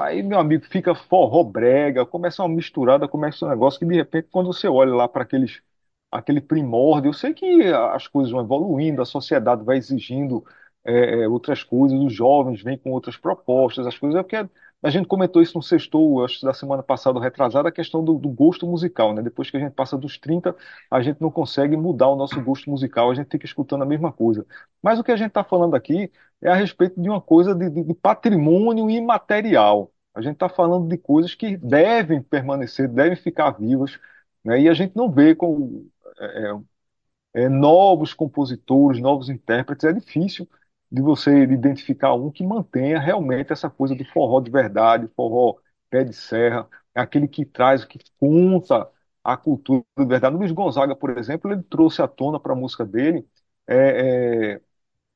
Aí, 0.00 0.22
meu 0.22 0.38
amigo, 0.38 0.64
fica 0.66 0.94
forró 0.94 1.44
brega, 1.44 2.06
começa 2.06 2.42
uma 2.42 2.48
misturada, 2.54 3.06
começa 3.06 3.44
um 3.44 3.48
negócio 3.50 3.78
que 3.78 3.86
de 3.86 3.94
repente, 3.94 4.28
quando 4.30 4.46
você 4.46 4.66
olha 4.66 4.94
lá 4.94 5.06
para 5.08 5.22
aqueles, 5.22 5.62
aquele 6.10 6.40
primórdio, 6.40 7.10
eu 7.10 7.12
sei 7.12 7.34
que 7.34 7.62
as 7.92 8.08
coisas 8.08 8.32
vão 8.32 8.40
evoluindo, 8.42 9.02
a 9.02 9.04
sociedade 9.04 9.62
vai 9.64 9.76
exigindo 9.76 10.44
é, 10.84 11.22
é, 11.24 11.28
outras 11.28 11.62
coisas, 11.62 11.98
os 11.98 12.12
jovens 12.12 12.62
vêm 12.62 12.78
com 12.78 12.90
outras 12.92 13.16
propostas, 13.16 13.86
as 13.86 13.98
coisas. 13.98 14.18
É 14.18 14.22
porque 14.22 14.36
a 14.82 14.90
gente 14.90 15.06
comentou 15.08 15.40
isso 15.40 15.56
no 15.56 15.62
sextou, 15.62 16.24
acho 16.24 16.40
que 16.40 16.46
da 16.46 16.52
semana 16.52 16.82
passada, 16.82 17.18
retrasada, 17.20 17.68
a 17.68 17.72
questão 17.72 18.04
do, 18.04 18.14
do 18.18 18.28
gosto 18.28 18.66
musical, 18.66 19.14
né? 19.14 19.22
Depois 19.22 19.50
que 19.50 19.56
a 19.56 19.60
gente 19.60 19.72
passa 19.72 19.96
dos 19.96 20.18
30, 20.18 20.54
a 20.90 21.00
gente 21.02 21.20
não 21.20 21.30
consegue 21.30 21.76
mudar 21.76 22.08
o 22.08 22.16
nosso 22.16 22.40
gosto 22.42 22.68
musical, 22.70 23.10
a 23.10 23.14
gente 23.14 23.30
fica 23.30 23.46
escutando 23.46 23.82
a 23.82 23.86
mesma 23.86 24.12
coisa. 24.12 24.46
Mas 24.82 24.98
o 24.98 25.04
que 25.04 25.12
a 25.12 25.16
gente 25.16 25.28
está 25.28 25.42
falando 25.44 25.74
aqui 25.74 26.10
é 26.42 26.50
a 26.50 26.54
respeito 26.54 27.00
de 27.00 27.08
uma 27.08 27.20
coisa 27.20 27.54
de, 27.54 27.70
de- 27.70 27.82
de 27.84 27.94
patrimônio 27.94 28.90
imaterial. 28.90 29.90
A 30.14 30.20
gente 30.20 30.34
está 30.34 30.48
falando 30.48 30.88
de 30.88 30.96
coisas 30.98 31.34
que 31.34 31.56
devem 31.56 32.22
permanecer, 32.22 32.88
devem 32.88 33.16
ficar 33.16 33.50
vivas, 33.52 33.98
né? 34.44 34.60
E 34.60 34.68
a 34.68 34.74
gente 34.74 34.94
não 34.96 35.10
vê 35.10 35.34
com, 35.34 35.86
é, 36.18 36.50
é, 36.50 37.44
é, 37.44 37.48
novos 37.48 38.14
compositores, 38.14 39.00
novos 39.00 39.28
intérpretes, 39.28 39.84
é 39.84 39.92
difícil 39.92 40.48
de 40.94 41.02
você 41.02 41.42
identificar 41.44 42.14
um 42.14 42.30
que 42.30 42.44
mantenha 42.44 43.00
realmente 43.00 43.52
essa 43.52 43.68
coisa 43.68 43.94
do 43.96 44.04
forró 44.06 44.40
de 44.40 44.50
verdade, 44.50 45.08
forró 45.16 45.58
pé 45.90 46.04
de 46.04 46.12
serra, 46.12 46.68
aquele 46.94 47.26
que 47.28 47.44
traz, 47.44 47.84
que 47.84 47.98
conta 48.20 48.88
a 49.22 49.36
cultura 49.36 49.84
de 49.98 50.06
verdade. 50.06 50.36
O 50.36 50.38
Luiz 50.38 50.52
Gonzaga, 50.52 50.94
por 50.94 51.18
exemplo, 51.18 51.50
ele 51.52 51.62
trouxe 51.64 52.00
à 52.02 52.06
tona 52.08 52.38
para 52.38 52.52
a 52.52 52.56
música 52.56 52.84
dele 52.84 53.26
é, 53.66 54.60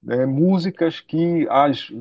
é, 0.08 0.14
é, 0.22 0.26
músicas 0.26 1.00
que 1.00 1.46
as, 1.50 1.92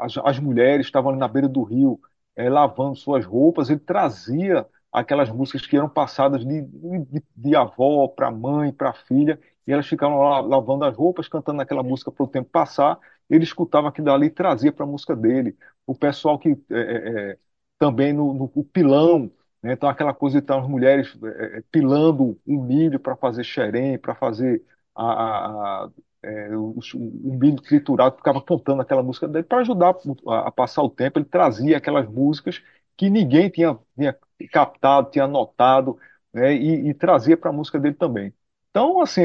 as, 0.00 0.18
as, 0.18 0.38
mulheres 0.38 0.86
estavam 0.86 1.10
ali 1.10 1.18
na 1.18 1.28
beira 1.28 1.48
do 1.48 1.62
rio 1.62 2.00
é, 2.36 2.48
lavando 2.50 2.96
suas 2.96 3.24
roupas, 3.24 3.70
ele 3.70 3.80
trazia 3.80 4.66
aquelas 4.92 5.30
músicas 5.30 5.66
que 5.66 5.76
eram 5.76 5.88
passadas 5.88 6.44
de, 6.44 6.62
de, 6.62 7.22
de 7.36 7.56
avó 7.56 8.08
para 8.08 8.30
mãe, 8.30 8.72
para 8.72 8.92
filha, 8.92 9.38
e 9.66 9.72
elas 9.72 9.86
ficavam 9.86 10.18
lá 10.20 10.40
lavando 10.40 10.84
as 10.84 10.96
roupas, 10.96 11.28
cantando 11.28 11.60
aquela 11.62 11.82
música 11.82 12.10
para 12.10 12.24
o 12.24 12.28
tempo 12.28 12.50
passar, 12.50 12.98
ele 13.30 13.44
escutava 13.44 13.88
aquilo 13.88 14.10
ali 14.12 14.26
e 14.26 14.30
trazia 14.30 14.72
para 14.72 14.84
a 14.84 14.88
música 14.88 15.14
dele. 15.16 15.56
O 15.86 15.94
pessoal 15.94 16.38
que 16.38 16.50
é, 16.70 16.74
é, 16.74 17.30
é 17.32 17.38
também 17.78 18.12
no, 18.12 18.34
no 18.34 18.64
pilão, 18.64 19.30
né? 19.62 19.72
então 19.72 19.88
aquela 19.88 20.14
coisa 20.14 20.38
de 20.38 20.44
estar 20.44 20.58
as 20.60 20.68
mulheres 20.68 21.16
é, 21.24 21.58
é, 21.58 21.62
pilando 21.70 22.38
o 22.46 22.62
milho 22.62 23.00
para 23.00 23.16
fazer 23.16 23.44
xerém, 23.44 23.98
para 23.98 24.14
fazer 24.14 24.62
a, 24.94 25.84
a 25.84 25.90
é, 26.22 26.56
o, 26.56 26.78
o 26.94 27.38
milho 27.38 27.60
triturado, 27.60 28.16
ficava 28.16 28.40
cantando 28.42 28.80
aquela 28.82 29.02
música 29.02 29.26
dele 29.28 29.44
para 29.44 29.58
ajudar 29.60 29.96
a, 30.26 30.48
a, 30.48 30.52
passar 30.52 30.82
o 30.82 30.90
tempo. 30.90 31.18
Ele 31.18 31.26
trazia 31.26 31.76
aquelas 31.76 32.08
músicas 32.08 32.62
que 32.96 33.10
ninguém 33.10 33.50
tinha, 33.50 33.78
tinha 33.96 34.16
captado, 34.52 35.10
tinha 35.10 35.24
anotado, 35.24 35.98
né? 36.32 36.54
e, 36.54 36.88
e 36.90 36.94
trazia 36.94 37.36
para 37.36 37.50
a 37.50 37.52
música 37.52 37.78
dele 37.78 37.94
também. 37.94 38.32
Então, 38.72 39.02
assim, 39.02 39.20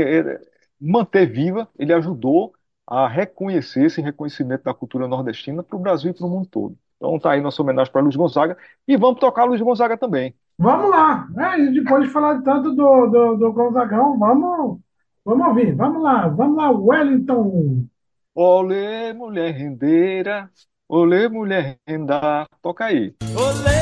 manter 0.80 1.26
viva, 1.26 1.68
ele 1.80 1.94
ajudou 1.94 2.54
a 2.86 3.08
reconhecer 3.08 3.86
esse 3.86 4.02
reconhecimento 4.02 4.64
da 4.64 4.74
cultura 4.74 5.08
nordestina 5.08 5.64
para 5.64 5.76
o 5.76 5.80
Brasil 5.80 6.12
e 6.12 6.14
para 6.14 6.26
o 6.26 6.30
mundo 6.30 6.48
todo. 6.48 6.78
Então 6.98 7.18
tá 7.20 7.32
aí 7.32 7.42
nossa 7.42 7.62
homenagem 7.62 7.92
para 7.92 8.02
Luiz 8.02 8.16
Gonzaga 8.16 8.58
e 8.88 8.98
vamos 8.98 9.20
tocar 9.20 9.46
Luiz 9.46 9.62
Gonzaga 9.62 9.98
também. 9.98 10.36
Vamos 10.60 10.90
lá, 10.90 11.28
né? 11.32 11.70
depois 11.72 12.06
de 12.06 12.10
falar 12.10 12.42
tanto 12.42 12.74
do, 12.74 13.08
do, 13.08 13.36
do 13.36 13.54
Gonzagão, 13.54 14.18
vamos, 14.18 14.80
vamos 15.24 15.48
ouvir, 15.48 15.76
vamos 15.76 16.02
lá, 16.02 16.28
vamos 16.28 16.58
lá, 16.58 16.72
Wellington. 16.72 17.86
Olê, 18.34 19.14
mulher 19.14 19.54
rendeira, 19.54 20.50
olê, 20.90 21.28
mulher 21.30 21.78
renda, 21.88 22.48
toca 22.62 22.86
aí. 22.86 23.14
Olê, 23.36 23.77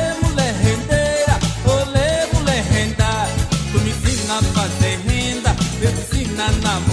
te 6.47 6.51
ensino 6.51 6.84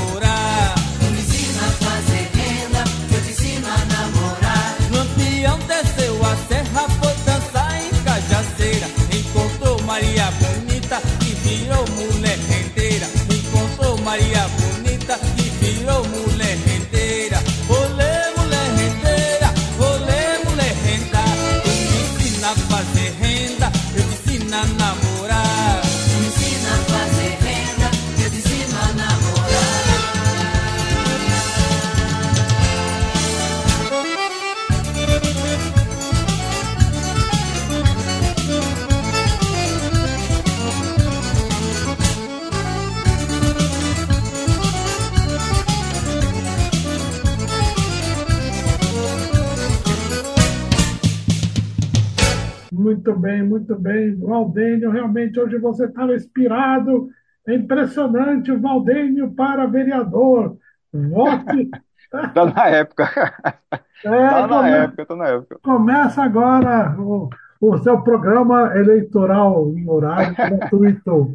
bem, 53.22 53.42
muito 53.42 53.78
bem. 53.78 54.16
Valdênio, 54.16 54.90
realmente 54.90 55.38
hoje 55.38 55.56
você 55.58 55.86
estava 55.86 56.14
inspirado. 56.14 57.08
É 57.46 57.54
impressionante 57.54 58.50
o 58.50 58.60
Valdênio 58.60 59.32
para 59.32 59.66
vereador. 59.66 60.56
Vote. 60.92 61.70
Está 62.12 62.44
na 62.52 62.68
época. 62.68 63.04
Está 63.04 63.80
é, 64.14 64.46
na 64.46 64.48
come... 64.48 64.70
época, 64.70 65.02
está 65.02 65.16
na 65.16 65.28
época. 65.28 65.58
Começa 65.62 66.22
agora 66.22 66.96
o, 66.98 67.30
o 67.60 67.78
seu 67.78 68.02
programa 68.02 68.76
eleitoral 68.76 69.72
em 69.74 69.88
horário 69.88 70.34
gratuito. 70.58 71.34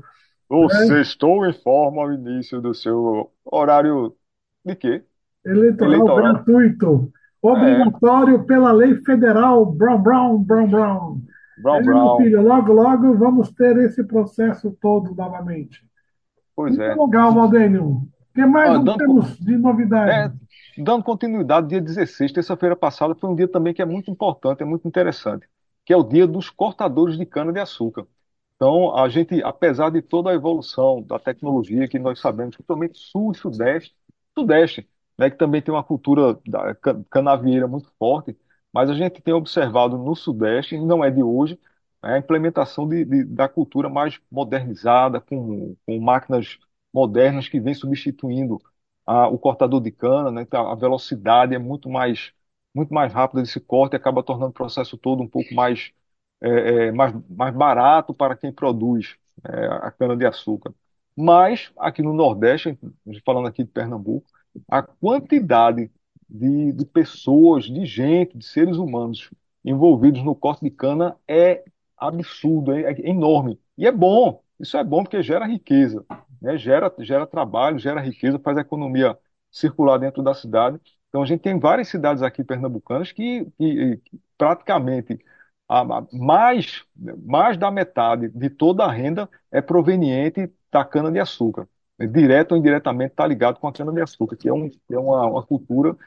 O 0.50 0.66
é. 0.66 0.70
sextou 0.70 1.48
informa 1.48 2.04
ao 2.04 2.12
início 2.12 2.62
do 2.62 2.74
seu 2.74 3.32
horário 3.46 4.14
de 4.66 4.76
quê? 4.76 5.04
Eleitoral, 5.46 5.94
eleitoral. 5.94 6.18
gratuito. 6.18 7.12
Obrigatório 7.42 8.36
é. 8.36 8.44
pela 8.44 8.72
lei 8.72 8.96
federal 9.04 9.66
Brown, 9.66 10.02
Brown, 10.02 10.44
Brown, 10.44 10.68
Brown. 10.68 11.22
Brown, 11.62 11.84
Brown. 11.84 12.18
Filho, 12.18 12.42
logo, 12.42 12.74
logo 12.74 13.14
vamos 13.16 13.52
ter 13.52 13.78
esse 13.78 14.04
processo 14.04 14.72
todo 14.80 15.14
novamente. 15.16 15.82
Pois 16.56 16.78
Muito 16.78 16.90
é. 16.90 16.96
legal, 16.96 17.34
Valdênio. 17.34 17.86
O 17.86 18.08
que 18.34 18.46
mais 18.46 18.72
ah, 18.72 18.78
dando, 18.78 18.98
temos 18.98 19.38
de 19.38 19.58
novidade? 19.58 20.12
É, 20.12 20.82
dando 20.82 21.04
continuidade, 21.04 21.68
dia 21.68 21.82
16, 21.82 22.32
terça-feira 22.32 22.76
passada, 22.76 23.16
foi 23.16 23.30
um 23.30 23.36
dia 23.36 23.48
também 23.48 23.74
que 23.74 23.82
é 23.82 23.86
muito 23.86 24.12
importante, 24.12 24.62
é 24.62 24.66
muito 24.66 24.88
interessante, 24.88 25.48
que 25.86 25.94
é 25.94 25.98
o 25.98 26.04
dia 26.04 26.28
dos 26.28 26.50
cortadores 26.50 27.18
de 27.18 27.26
cana-de-açúcar. 27.26 28.06
Então, 28.56 28.96
a 28.96 29.08
gente, 29.08 29.42
apesar 29.44 29.92
de 29.92 30.02
toda 30.02 30.32
a 30.32 30.34
evolução 30.34 31.02
da 31.04 31.20
tecnologia 31.20 31.88
que 31.88 32.00
nós 32.00 32.20
sabemos, 32.20 32.56
principalmente 32.56 32.98
sul 32.98 33.32
e 33.32 33.38
sudeste, 33.38 33.96
sudeste, 34.36 34.88
né, 35.18 35.30
que 35.30 35.38
também 35.38 35.62
tem 35.62 35.74
uma 35.74 35.84
cultura 35.84 36.40
da 36.48 36.76
canavieira 37.10 37.68
muito 37.68 37.92
forte, 38.00 38.36
mas 38.78 38.90
a 38.90 38.94
gente 38.94 39.22
tem 39.22 39.34
observado 39.34 39.98
no 39.98 40.16
Sudeste, 40.16 40.76
e 40.76 40.82
não 40.86 41.04
é 41.04 41.10
de 41.12 41.24
hoje, 41.24 41.60
né, 42.04 42.16
a 42.16 42.18
implementação 42.20 42.88
de, 42.88 43.04
de, 43.06 43.24
da 43.26 43.50
cultura 43.50 43.90
mais 43.90 44.20
modernizada, 44.32 45.20
com, 45.22 45.76
com 45.86 46.00
máquinas 46.00 46.60
modernas 46.94 47.50
que 47.50 47.60
vem 47.60 47.74
substituindo 47.74 48.60
a, 49.06 49.28
o 49.28 49.38
cortador 49.40 49.82
de 49.82 49.92
cana, 49.92 50.32
né, 50.32 50.42
então 50.44 50.70
a 50.70 50.76
velocidade 50.76 51.56
é 51.56 51.60
muito 51.60 51.90
mais, 51.90 52.32
muito 52.74 52.94
mais 52.94 53.12
rápida 53.14 53.42
desse 53.42 53.60
corte 53.60 53.96
acaba 53.96 54.22
tornando 54.24 54.52
o 54.52 54.54
processo 54.54 54.96
todo 54.98 55.24
um 55.24 55.28
pouco 55.28 55.54
mais, 55.56 55.92
é, 56.42 56.88
é, 56.90 56.92
mais, 56.92 57.14
mais 57.30 57.56
barato 57.56 58.14
para 58.14 58.36
quem 58.36 58.52
produz 58.52 59.16
é, 59.44 59.66
a 59.68 59.92
cana-de-açúcar. 59.92 60.74
Mas, 61.16 61.72
aqui 61.80 62.02
no 62.04 62.14
Nordeste, 62.14 62.78
falando 63.26 63.48
aqui 63.48 63.64
de 63.64 63.72
Pernambuco, 63.72 64.28
a 64.70 64.82
quantidade 64.84 65.92
de, 66.30 66.72
de 66.74 66.86
pessoas, 66.86 67.66
de 67.66 67.86
gente, 67.86 68.38
de 68.38 68.46
seres 68.46 68.78
humanos 68.78 69.30
envolvidos 69.64 70.24
no 70.24 70.36
corte 70.36 70.64
de 70.64 70.72
cana 70.72 71.18
é 71.28 71.64
absurdo, 71.98 72.72
é, 72.74 72.92
é 72.92 73.10
enorme. 73.10 73.60
E 73.78 73.86
é 73.88 73.92
bom, 73.92 74.42
isso 74.60 74.78
é 74.78 74.84
bom 74.84 75.04
porque 75.04 75.22
gera 75.22 75.46
riqueza, 75.46 76.06
né? 76.42 76.58
gera, 76.58 76.94
gera 77.00 77.28
trabalho, 77.28 77.80
gera 77.80 78.02
riqueza, 78.02 78.40
faz 78.40 78.58
a 78.58 78.62
economia 78.62 79.18
circular 79.52 79.98
dentro 79.98 80.24
da 80.24 80.34
cidade. 80.34 80.80
Então 81.10 81.22
a 81.22 81.26
gente 81.26 81.42
tem 81.42 81.60
várias 81.60 81.88
cidades 81.88 82.22
aqui 82.24 82.44
pernambucanas 82.44 83.12
que, 83.12 83.46
que, 83.58 83.98
que 83.98 84.20
praticamente 84.38 85.20
a, 85.68 85.82
a, 85.82 86.08
mais, 86.14 86.84
mais 87.26 87.58
da 87.58 87.72
metade 87.72 88.30
de 88.30 88.50
toda 88.50 88.86
a 88.86 88.92
renda 88.92 89.30
é 89.52 89.62
proveniente 89.62 90.52
da 90.72 90.84
cana-de-açúcar. 90.86 91.68
Direto 92.00 92.52
ou 92.52 92.58
indiretamente 92.58 93.12
está 93.14 93.26
ligado 93.26 93.60
com 93.60 93.68
a 93.68 93.74
cana-de-açúcar, 93.74 94.36
que 94.38 94.48
é, 94.48 94.54
um, 94.54 94.70
é 94.92 95.00
uma, 95.00 95.26
uma 95.26 95.44
cultura 95.44 95.98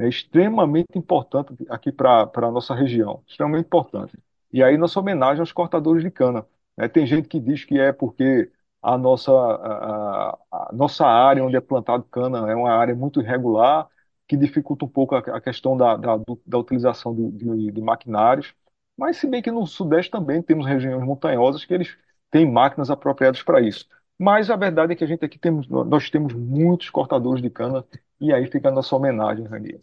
é 0.00 0.08
extremamente 0.08 0.96
importante 0.96 1.54
aqui 1.68 1.92
para 1.92 2.30
a 2.34 2.50
nossa 2.50 2.74
região, 2.74 3.22
extremamente 3.28 3.66
importante. 3.66 4.18
E 4.52 4.62
aí 4.62 4.76
nossa 4.76 4.98
homenagem 4.98 5.40
aos 5.40 5.52
cortadores 5.52 6.02
de 6.02 6.10
cana. 6.10 6.46
Né? 6.76 6.88
Tem 6.88 7.06
gente 7.06 7.28
que 7.28 7.38
diz 7.38 7.64
que 7.64 7.78
é 7.78 7.92
porque 7.92 8.50
a 8.82 8.96
nossa, 8.96 9.30
a, 9.32 10.38
a 10.50 10.70
nossa 10.72 11.06
área 11.06 11.44
onde 11.44 11.56
é 11.56 11.60
plantado 11.60 12.04
cana 12.04 12.50
é 12.50 12.54
uma 12.54 12.72
área 12.72 12.94
muito 12.94 13.20
irregular, 13.20 13.88
que 14.26 14.36
dificulta 14.36 14.84
um 14.84 14.88
pouco 14.88 15.14
a, 15.14 15.18
a 15.18 15.40
questão 15.40 15.76
da, 15.76 15.96
da, 15.96 16.16
da 16.46 16.58
utilização 16.58 17.14
de, 17.14 17.30
de, 17.32 17.72
de, 17.72 17.80
maquinários. 17.82 18.54
Mas 18.96 19.18
se 19.18 19.26
bem 19.26 19.42
que 19.42 19.50
no 19.50 19.66
Sudeste 19.66 20.10
também 20.10 20.42
temos 20.42 20.66
regiões 20.66 21.02
montanhosas 21.04 21.64
que 21.64 21.74
eles 21.74 21.96
têm 22.30 22.50
máquinas 22.50 22.90
apropriadas 22.90 23.42
para 23.42 23.60
isso. 23.60 23.86
Mas 24.18 24.50
a 24.50 24.56
verdade 24.56 24.92
é 24.92 24.96
que 24.96 25.04
a 25.04 25.06
gente 25.06 25.24
aqui 25.24 25.38
temos, 25.38 25.68
nós 25.68 26.10
temos 26.10 26.32
muitos 26.34 26.90
cortadores 26.90 27.42
de 27.42 27.50
cana 27.50 27.84
e 28.20 28.32
aí 28.32 28.46
fica 28.50 28.68
a 28.68 28.72
nossa 28.72 28.94
homenagem, 28.94 29.46
Rani. 29.46 29.80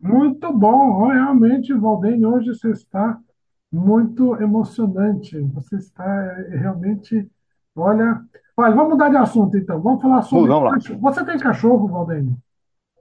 Muito 0.00 0.52
bom, 0.52 1.06
realmente, 1.08 1.72
Valdem, 1.74 2.24
hoje 2.24 2.48
você 2.54 2.70
está 2.70 3.18
muito 3.72 4.34
emocionante. 4.40 5.38
Você 5.40 5.76
está 5.76 6.34
realmente 6.50 7.28
Olha, 7.78 8.20
olha, 8.56 8.74
vamos 8.74 8.90
mudar 8.90 9.08
de 9.08 9.16
assunto 9.16 9.56
então. 9.56 9.80
Vamos 9.80 10.02
falar 10.02 10.22
sobre 10.22 10.50
Vamos 10.50 10.64
lá. 10.64 10.74
cachorro. 10.74 11.00
Você 11.00 11.24
tem 11.24 11.38
cachorro, 11.38 11.86
Valdênio? 11.88 12.36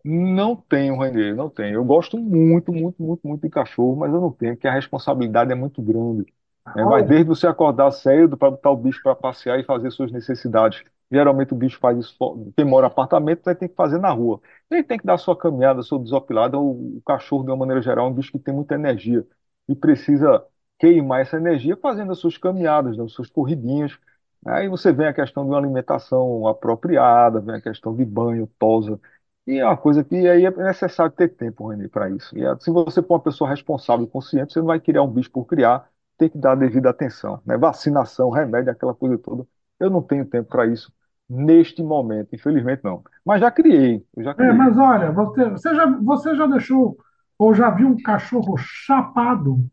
Não 0.03 0.55
tenho, 0.55 0.97
Renê, 0.97 1.33
não 1.33 1.49
tenho. 1.49 1.75
Eu 1.75 1.83
gosto 1.83 2.17
muito, 2.17 2.71
muito, 2.71 3.01
muito, 3.01 3.27
muito 3.27 3.41
de 3.41 3.49
cachorro, 3.49 3.95
mas 3.97 4.13
eu 4.13 4.21
não 4.21 4.31
tenho, 4.31 4.53
porque 4.55 4.67
a 4.67 4.73
responsabilidade 4.73 5.51
é 5.51 5.55
muito 5.55 5.81
grande. 5.81 6.31
né? 6.73 6.83
Vai 6.85 7.03
desde 7.03 7.25
você 7.25 7.45
acordar 7.47 7.91
cedo 7.91 8.37
para 8.37 8.51
botar 8.51 8.71
o 8.71 8.77
bicho 8.77 9.01
para 9.03 9.15
passear 9.15 9.59
e 9.59 9.63
fazer 9.65 9.91
suas 9.91 10.11
necessidades. 10.11 10.83
Geralmente 11.11 11.53
o 11.53 11.55
bicho 11.57 11.79
faz 11.79 11.97
isso, 11.99 12.17
quem 12.55 12.65
mora 12.65 12.85
em 12.87 12.89
apartamento 12.89 13.43
vai 13.45 13.55
ter 13.55 13.69
que 13.69 13.75
fazer 13.75 13.97
na 13.97 14.09
rua. 14.11 14.41
Ele 14.69 14.83
tem 14.83 14.97
que 14.97 15.05
dar 15.05 15.17
sua 15.17 15.37
caminhada, 15.37 15.81
sua 15.81 15.99
desopilada. 15.99 16.57
O, 16.59 16.97
o 16.97 17.01
cachorro, 17.05 17.43
de 17.45 17.49
uma 17.51 17.55
maneira 17.57 17.81
geral, 17.81 18.07
é 18.07 18.09
um 18.09 18.13
bicho 18.13 18.31
que 18.31 18.39
tem 18.39 18.53
muita 18.53 18.75
energia 18.75 19.25
e 19.69 19.75
precisa 19.75 20.45
queimar 20.77 21.21
essa 21.21 21.37
energia 21.37 21.77
fazendo 21.77 22.11
as 22.11 22.19
suas 22.19 22.37
caminhadas, 22.37 22.97
né, 22.97 23.03
as 23.05 23.11
suas 23.13 23.29
corridinhas. 23.29 23.97
Aí 24.45 24.67
você 24.69 24.91
vem 24.93 25.07
a 25.07 25.13
questão 25.13 25.43
de 25.43 25.49
uma 25.51 25.57
alimentação 25.57 26.45
apropriada, 26.47 27.39
vem 27.41 27.55
a 27.55 27.61
questão 27.61 27.95
de 27.95 28.03
banho, 28.05 28.47
tosa. 28.59 28.99
E 29.45 29.59
é 29.59 29.65
uma 29.65 29.77
coisa 29.77 30.03
que 30.03 30.15
aí 30.27 30.45
é 30.45 30.51
necessário 30.51 31.11
ter 31.15 31.29
tempo, 31.29 31.67
Reni, 31.69 31.87
para 31.87 32.09
isso. 32.09 32.37
E 32.37 32.43
é- 32.45 32.57
se 32.59 32.69
você 32.71 33.01
for 33.01 33.15
uma 33.15 33.19
pessoa 33.21 33.49
responsável 33.49 34.05
e 34.05 34.09
consciente, 34.09 34.53
você 34.53 34.59
não 34.59 34.67
vai 34.67 34.79
criar 34.79 35.03
um 35.03 35.07
bicho 35.11 35.31
por 35.31 35.45
criar, 35.45 35.89
tem 36.17 36.29
que 36.29 36.37
dar 36.37 36.51
a 36.53 36.55
devida 36.55 36.89
atenção, 36.89 37.41
né? 37.45 37.57
Vacinação, 37.57 38.29
remédio, 38.29 38.71
aquela 38.71 38.93
coisa 38.93 39.17
toda. 39.17 39.47
Eu 39.79 39.89
não 39.89 40.01
tenho 40.01 40.25
tempo 40.25 40.49
para 40.49 40.65
isso 40.67 40.91
neste 41.29 41.83
momento, 41.83 42.35
infelizmente 42.35 42.83
não. 42.83 43.03
Mas 43.25 43.41
já 43.41 43.51
criei, 43.51 44.05
eu 44.15 44.23
já 44.23 44.33
é, 44.37 44.53
criei. 44.53 44.53
mas 44.53 44.77
olha, 44.77 45.11
você, 45.11 45.49
você 45.49 45.75
já, 45.75 45.85
você 46.01 46.35
já 46.35 46.45
deixou 46.47 46.97
ou 47.37 47.53
já 47.53 47.69
viu 47.69 47.87
um 47.87 48.01
cachorro 48.01 48.55
chapado? 48.57 49.69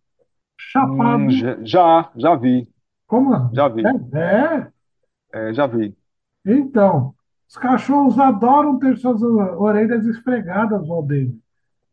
Hum, 0.76 1.28
Chapado? 1.28 1.32
já, 1.32 1.56
já 1.64 2.12
já 2.16 2.36
vi, 2.36 2.68
Como? 3.06 3.34
já 3.52 3.68
vi, 3.68 3.94
É, 4.14 4.18
é. 4.18 4.72
é, 5.32 5.52
já 5.54 5.66
vi. 5.66 5.96
Então, 6.44 7.14
os 7.48 7.56
cachorros 7.56 8.18
adoram 8.18 8.78
ter 8.78 8.96
suas 8.98 9.22
orelhas 9.22 10.04
esfregadas, 10.06 10.86
Valdênio. 10.86 11.38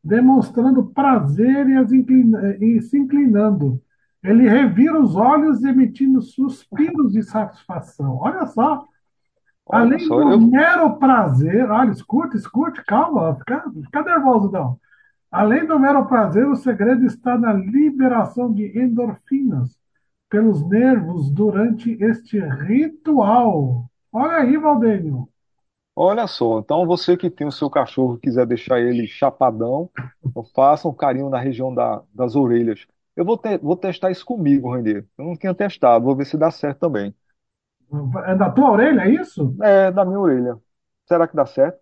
demonstrando 0.04 0.88
prazer 0.93 1.67
e, 1.69 1.78
as 1.78 1.91
inclina- 1.93 2.58
e 2.58 2.82
se 2.82 2.97
inclinando. 2.97 3.82
Ele 4.24 4.50
revira 4.50 5.02
os 5.02 5.15
olhos, 5.15 5.63
emitindo 5.63 6.21
suspiros 6.21 7.13
de 7.13 7.24
satisfação. 7.24 8.17
Olha 8.17 8.47
só, 8.47 8.88
Olha 9.65 9.88
além 9.88 10.00
só, 10.00 10.21
do 10.21 10.30
eu, 10.30 10.39
mero 10.39 10.97
prazer, 10.97 11.69
olha, 11.69 11.91
escute, 11.91 12.38
escute, 12.38 12.84
calma, 12.86 13.36
fica, 13.38 13.63
fica 13.86 14.04
nervoso 14.04 14.52
não. 14.52 14.80
Além 15.32 15.65
do 15.67 15.80
mero 15.80 16.06
prazer, 16.08 16.47
o 16.47 16.56
segredo 16.56 17.06
está 17.06 17.38
na 17.38 17.54
liberação 17.54 18.54
de 18.54 18.78
endorfinas 18.80 19.78
pelos 20.30 20.67
nervos 20.69 21.32
durante 21.32 21.91
este 22.04 22.39
ritual. 22.39 23.89
Olha 24.13 24.38
aí, 24.38 24.58
Valdênio. 24.58 25.30
olha 25.95 26.28
só. 26.28 26.60
Então 26.60 26.86
você 26.86 27.15
que 27.17 27.30
tem 27.30 27.47
o 27.47 27.52
seu 27.52 27.69
cachorro 27.69 28.15
e 28.15 28.19
quiser 28.19 28.45
deixar 28.45 28.80
ele 28.80 29.08
chapadão, 29.08 29.89
então 30.30 30.43
faça 30.43 30.88
um 30.88 30.93
carinho 30.93 31.30
na 31.30 31.39
região 31.39 31.74
da- 31.74 32.04
das 32.13 32.36
orelhas. 32.36 32.86
Eu 33.15 33.26
vou, 33.26 33.38
te- 33.38 33.58
vou 33.58 33.76
testar 33.76 34.12
isso 34.12 34.26
comigo, 34.26 34.74
Renê. 34.74 35.00
Eu 35.17 35.26
não 35.26 35.36
tinha 35.36 35.54
testado, 35.54 36.06
vou 36.06 36.15
ver 36.15 36.26
se 36.26 36.38
dá 36.38 36.50
certo 36.52 36.80
também. 36.80 37.13
É 38.26 38.36
da 38.36 38.50
tua 38.50 38.72
orelha, 38.72 39.02
é 39.02 39.10
isso? 39.12 39.56
É, 39.62 39.92
da 39.92 40.06
minha 40.06 40.20
orelha. 40.20 40.60
Será 41.08 41.28
que 41.28 41.36
dá 41.36 41.46
certo? 41.46 41.80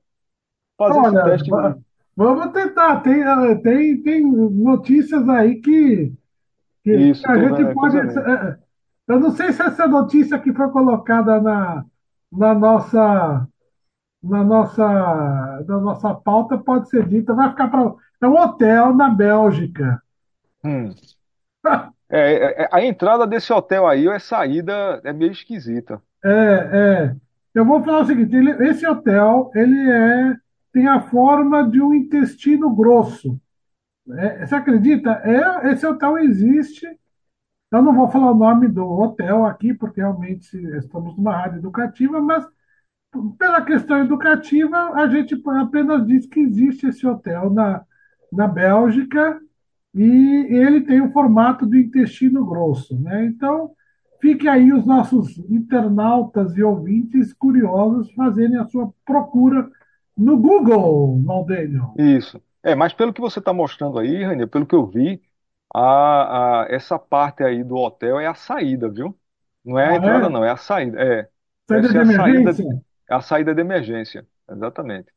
Fazer 0.78 1.02
esse 1.02 1.18
Olha, 1.18 1.22
teste. 1.22 1.52
va- 1.52 1.78
vamos 2.16 2.52
tentar. 2.54 3.02
Tem, 3.02 3.22
eh, 3.24 3.56
tem, 3.62 4.02
tem 4.02 4.26
notícias 4.26 5.28
aí 5.30 5.62
que, 5.62 6.14
que 6.84 6.92
Isso, 6.92 7.24
a 7.26 7.40
gente 7.40 7.66
tô 7.68 7.74
pode. 7.74 7.98
eh, 8.00 8.58
Eu 9.08 9.20
não 9.20 9.32
sei 9.32 9.54
se 9.54 9.62
essa 9.64 9.88
notícia 9.88 10.40
que 10.40 10.54
foi 10.54 10.70
colocada 10.72 11.42
na, 11.42 11.86
na 12.32 12.54
nossa, 12.56 13.48
na 14.24 14.44
nossa, 14.44 14.84
na 15.68 15.80
nossa 15.80 16.16
pauta 16.16 16.58
pode 16.58 16.90
ser 16.90 17.08
dita. 17.08 17.34
Vai 17.36 17.50
ficar 17.52 17.70
para. 17.70 17.94
É 18.22 18.28
um 18.28 18.38
hotel 18.40 18.96
na 18.96 19.10
Bélgica. 19.10 20.02
Hum. 20.64 20.96
É, 22.12 22.18
é, 22.18 22.64
é, 22.64 22.70
a 22.72 22.84
entrada 22.84 23.28
desse 23.28 23.54
hotel 23.54 23.88
aí, 23.88 24.08
a 24.08 24.20
saída, 24.20 25.02
é 25.04 25.14
meio 25.14 25.32
esquisita. 25.32 26.02
É, 26.24 26.30
é. 26.30 27.16
Eu 27.54 27.66
vou 27.66 27.84
falar 27.84 28.02
o 28.02 28.06
seguinte: 28.06 28.36
ele- 28.36 28.52
esse 28.70 28.86
hotel 28.88 29.52
ele 29.56 29.90
é, 29.90 30.36
tem 30.74 30.88
a 30.88 31.02
forma 31.02 31.68
de 31.70 31.82
um 31.82 31.94
intestino 31.94 32.74
grosso. 32.76 33.40
É, 34.18 34.46
você 34.48 34.56
acredita? 34.56 35.12
É, 35.26 35.72
esse 35.74 35.86
hotel 35.86 36.18
existe. 36.20 36.88
Eu 37.72 37.82
não 37.84 37.96
vou 37.96 38.10
falar 38.10 38.32
o 38.32 38.36
nome 38.36 38.68
do 38.68 38.84
hotel 38.86 39.46
aqui, 39.46 39.74
porque 39.74 40.02
realmente 40.02 40.56
estamos 40.78 41.16
numa 41.18 41.36
rádio 41.38 41.60
educativa, 41.60 42.22
mas 42.22 42.46
pela 43.38 43.62
questão 43.64 44.00
educativa, 44.00 44.78
a 44.94 45.08
gente 45.08 45.36
apenas 45.62 46.06
diz 46.08 46.26
que 46.28 46.40
existe 46.40 46.88
esse 46.88 47.06
hotel 47.08 47.50
na, 47.50 47.84
na 48.32 48.48
Bélgica 48.48 49.40
e 49.96 50.04
ele 50.56 50.82
tem 50.82 51.02
o 51.02 51.12
formato 51.12 51.66
do 51.66 51.76
intestino 51.78 52.46
grosso, 52.46 53.00
né? 53.02 53.26
Então, 53.26 53.72
fique 54.22 54.48
aí 54.48 54.72
os 54.74 54.86
nossos 54.86 55.38
internautas 55.50 56.56
e 56.58 56.64
ouvintes 56.64 57.34
curiosos 57.34 58.12
fazerem 58.14 58.58
a 58.58 58.68
sua 58.68 58.92
procura 59.06 59.70
no 60.18 60.38
Google, 60.38 61.22
Valdênio. 61.24 61.90
Isso. 61.98 62.42
É, 62.64 62.76
mas 62.76 62.94
pelo 62.94 63.14
que 63.14 63.22
você 63.22 63.40
está 63.40 63.54
mostrando 63.54 64.00
aí, 64.00 64.24
Renê, 64.26 64.48
pelo 64.48 64.66
que 64.66 64.76
eu 64.76 64.86
vi, 64.88 65.22
a, 65.74 66.64
a- 66.64 66.68
essa 66.70 66.98
parte 67.00 67.44
aí 67.44 67.64
do 67.64 67.76
hotel 67.78 68.20
é 68.20 68.28
a 68.28 68.34
saída, 68.36 68.90
viu? 68.90 69.20
Não 69.64 69.78
é 69.80 69.90
a 69.94 69.96
Ah, 69.96 69.98
entrada, 69.98 70.30
é? 70.30 70.30
não, 70.30 70.44
é 70.44 70.50
a 70.52 70.58
saída. 70.58 71.02
É, 71.02 71.30
Saída 71.70 71.88
ser 71.88 71.98
de 71.98 72.00
a 72.00 72.06
saída, 72.06 72.52
emergência? 72.56 72.82
é 73.10 73.16
a 73.16 73.22
saída 73.22 73.54
de 73.56 73.62
emergência. 73.62 74.28
Exatamente. 74.50 75.12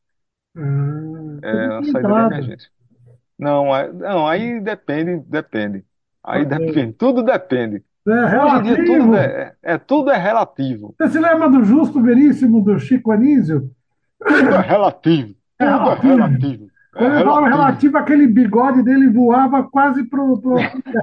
Ah, 0.55 1.41
É 1.41 1.67
a 1.77 1.83
saída 1.83 2.13
de 2.13 2.21
emergência. 2.21 2.69
Não, 3.37 3.75
é, 3.75 3.91
não, 3.91 4.27
aí 4.27 4.59
depende, 4.61 5.19
depende. 5.27 5.85
Aí 6.23 6.45
depende, 6.45 6.93
tudo 6.93 7.23
depende. 7.23 7.83
É 8.07 8.25
Hoje 8.35 8.57
em 8.57 8.61
dia 8.61 8.77
tudo 8.83 9.15
relativo. 9.15 9.15
é, 9.15 9.55
é, 9.63 9.73
é- 9.73 9.77
tudo 9.77 10.11
é 10.11 10.17
relativo. 10.17 10.97
Você 10.97 11.09
se 11.11 11.19
lembra 11.19 11.49
do 11.49 11.63
Justo 11.63 12.01
Veríssimo 12.01 12.61
do 12.63 12.79
Chico 12.79 13.11
Anísio? 13.11 13.69
Tudo 14.27 14.55
é 14.55 14.61
relativo. 14.61 15.35
É 15.59 15.65
Tudo 15.65 15.89
é 15.89 15.95
relativo. 15.95 16.13
relativo. 16.15 16.71
É 16.95 16.97
Quando 16.97 17.13
ele 17.15 17.23
falava 17.23 17.47
relativo. 17.47 17.49
relativo, 17.49 17.97
aquele 17.97 18.27
bigode 18.27 18.83
dele 18.83 19.09
voava 19.09 19.63
quase 19.63 20.03
pro, 20.05 20.39
pro... 20.39 20.71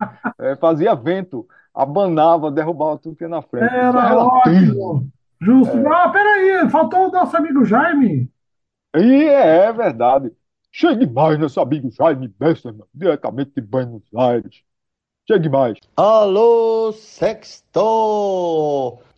É, 0.38 0.56
fazia 0.56 0.94
vento, 0.94 1.46
abanava, 1.74 2.50
derrubava 2.50 2.98
tudo 2.98 3.16
que 3.16 3.24
ia 3.24 3.28
na 3.28 3.42
frente. 3.42 3.78
Isso 3.80 3.96
é 3.98 4.02
Era 4.02 4.02
relativo. 4.02 4.92
ótimo. 4.96 5.08
Justo. 5.40 5.86
Ah, 5.88 6.08
peraí, 6.10 6.68
faltou 6.70 7.08
o 7.08 7.12
nosso 7.12 7.36
amigo 7.36 7.64
Jaime. 7.64 8.30
E 8.94 9.24
é, 9.28 9.66
é 9.66 9.72
verdade. 9.72 10.30
Chegue 10.74 11.06
mais, 11.06 11.38
nosso 11.38 11.60
amigo 11.60 11.90
Jaime 11.90 12.28
Besserman, 12.28 12.86
diretamente 12.94 13.52
de 13.54 13.60
Buenos 13.60 14.02
Aires. 14.16 14.62
Chegue 15.28 15.50
mais. 15.50 15.78
Alô, 15.94 16.92
Sexto! 16.92 17.78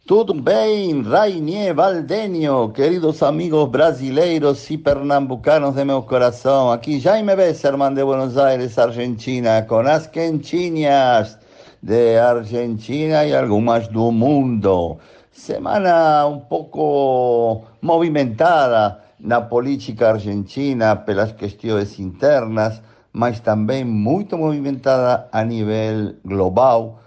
Tudo 0.04 0.34
bem, 0.34 1.00
Rainier 1.02 1.72
Valdenio, 1.72 2.70
queridos 2.70 3.22
amigos 3.22 3.68
brasileiros 3.68 4.68
e 4.68 4.76
pernambucanos 4.76 5.76
de 5.76 5.84
meu 5.84 6.02
coração? 6.02 6.72
Aqui 6.72 6.98
Jaime 6.98 7.36
Besserman 7.36 7.94
de 7.94 8.04
Buenos 8.04 8.36
Aires, 8.36 8.76
Argentina, 8.76 9.62
com 9.62 9.78
as 9.78 10.08
quentinhas 10.08 11.38
de 11.80 12.18
Argentina 12.18 13.24
e 13.24 13.32
algumas 13.34 13.86
do 13.86 14.10
mundo. 14.10 14.98
Semana 15.30 16.26
um 16.26 16.40
pouco 16.40 17.62
movimentada 17.80 19.03
na 19.24 19.40
política 19.40 20.10
argentina 20.10 20.94
pelas 20.94 21.32
questões 21.32 21.98
internas, 21.98 22.82
mas 23.10 23.40
também 23.40 23.82
muito 23.82 24.36
movimentada 24.36 25.26
a 25.32 25.42
nível 25.42 26.14
global 26.22 27.00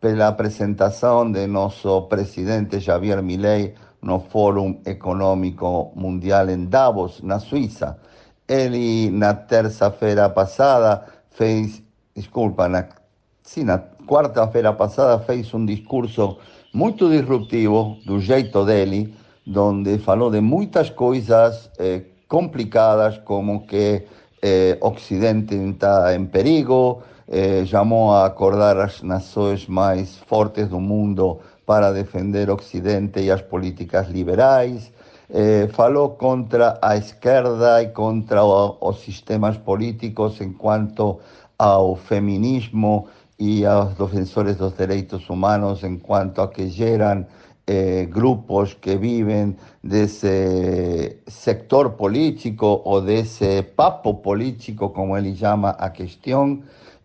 pela 0.00 0.28
apresentação 0.28 1.30
de 1.30 1.48
nosso 1.48 2.02
presidente 2.02 2.78
Javier 2.78 3.20
Milei 3.22 3.74
no 4.00 4.20
Fórum 4.20 4.80
Econômico 4.86 5.90
Mundial 5.96 6.48
em 6.48 6.64
Davos, 6.66 7.20
na 7.22 7.40
Suíça. 7.40 7.98
Ele, 8.46 9.10
na 9.10 9.34
terça-feira 9.34 10.28
passada, 10.28 11.04
fez, 11.30 11.82
desculpa, 12.14 12.68
na, 12.68 12.86
na 13.64 13.78
quarta-feira 14.06 14.72
passada, 14.74 15.18
fez 15.24 15.52
um 15.52 15.66
discurso 15.66 16.38
muito 16.72 17.08
disruptivo, 17.08 17.96
do 18.04 18.20
jeito 18.20 18.64
dele, 18.64 19.14
onde 19.56 19.98
falou 19.98 20.30
de 20.30 20.40
muitas 20.40 20.90
coisas 20.90 21.70
eh, 21.78 22.02
complicadas, 22.28 23.18
como 23.18 23.66
que 23.66 24.04
eh, 24.42 24.78
Ocidente 24.80 25.54
está 25.54 26.14
em 26.14 26.26
perigo, 26.26 27.02
eh, 27.28 27.64
chamou 27.66 28.12
a 28.12 28.26
acordar 28.26 28.76
as 28.78 29.02
nações 29.02 29.66
mais 29.66 30.18
fortes 30.18 30.68
do 30.68 30.80
mundo 30.80 31.38
para 31.66 31.92
defender 31.92 32.50
o 32.50 32.54
Ocidente 32.54 33.20
e 33.20 33.30
as 33.30 33.42
políticas 33.42 34.08
liberais, 34.08 34.92
eh, 35.30 35.68
falou 35.72 36.10
contra 36.10 36.78
a 36.82 36.96
esquerda 36.96 37.82
e 37.82 37.88
contra 37.88 38.44
o- 38.44 38.76
os 38.80 39.00
sistemas 39.00 39.56
políticos 39.56 40.40
enquanto 40.40 41.18
ao 41.58 41.96
feminismo 41.96 43.06
e 43.38 43.64
aos 43.64 43.94
defensores 43.94 44.56
dos 44.56 44.74
direitos 44.76 45.28
humanos 45.28 45.82
enquanto 45.82 46.40
a 46.40 46.48
que 46.48 46.68
geram 46.68 47.26
eh, 47.66 48.06
grupos 48.10 48.74
que 48.74 48.96
viven 48.96 49.56
desse 49.82 51.16
sector 51.26 51.90
político 51.92 52.82
ou 52.84 53.00
desse 53.00 53.62
papo 53.62 54.14
político, 54.14 54.90
como 54.90 55.16
ele 55.16 55.34
chama 55.34 55.70
a 55.70 55.90
questão, 55.90 56.62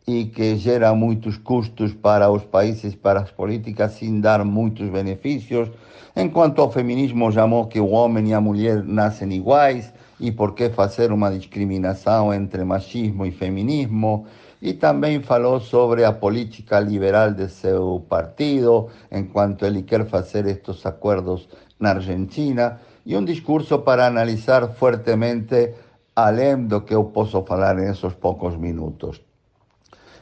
e 0.08 0.26
que 0.26 0.56
gera 0.58 0.94
muitos 0.94 1.38
custos 1.38 1.94
para 1.94 2.30
os 2.30 2.44
países, 2.44 2.96
para 2.96 3.22
as 3.22 3.32
políticas, 3.32 3.94
sem 3.94 4.20
dar 4.20 4.44
muitos 4.44 4.90
benefícios. 4.90 5.70
Enquanto 6.16 6.60
o 6.60 6.70
feminismo 6.70 7.32
chamou 7.32 7.68
que 7.68 7.80
o 7.80 7.90
homem 7.90 8.30
e 8.30 8.34
a 8.34 8.42
mulher 8.42 8.84
nascem 8.84 9.32
iguais, 9.32 9.94
e 10.20 10.32
por 10.32 10.54
que 10.54 10.70
fazer 10.70 11.12
uma 11.12 11.32
discriminação 11.32 12.34
entre 12.34 12.64
machismo 12.66 13.26
e 13.26 13.32
feminismo? 13.32 14.26
E 14.62 14.74
também 14.74 15.22
falou 15.22 15.60
sobre 15.62 16.04
a 16.04 16.12
política 16.12 16.80
liberal 16.80 17.32
de 17.32 17.48
seu 17.48 18.06
partido, 18.10 18.90
enquanto 19.10 19.66
ele 19.66 19.84
quer 19.84 20.06
fazer 20.06 20.46
estes 20.48 20.86
acordos 20.86 21.48
na 21.80 21.92
Argentina, 21.92 22.80
e 23.06 23.16
um 23.16 23.24
discurso 23.24 23.80
para 23.80 24.06
analisar 24.06 24.68
fortemente, 24.74 25.74
além 26.16 26.68
do 26.68 26.82
que 26.82 26.94
eu 26.94 27.06
posso 27.06 27.42
falar 27.44 27.76
nesses 27.76 28.14
poucos 28.14 28.58
minutos. 28.58 29.22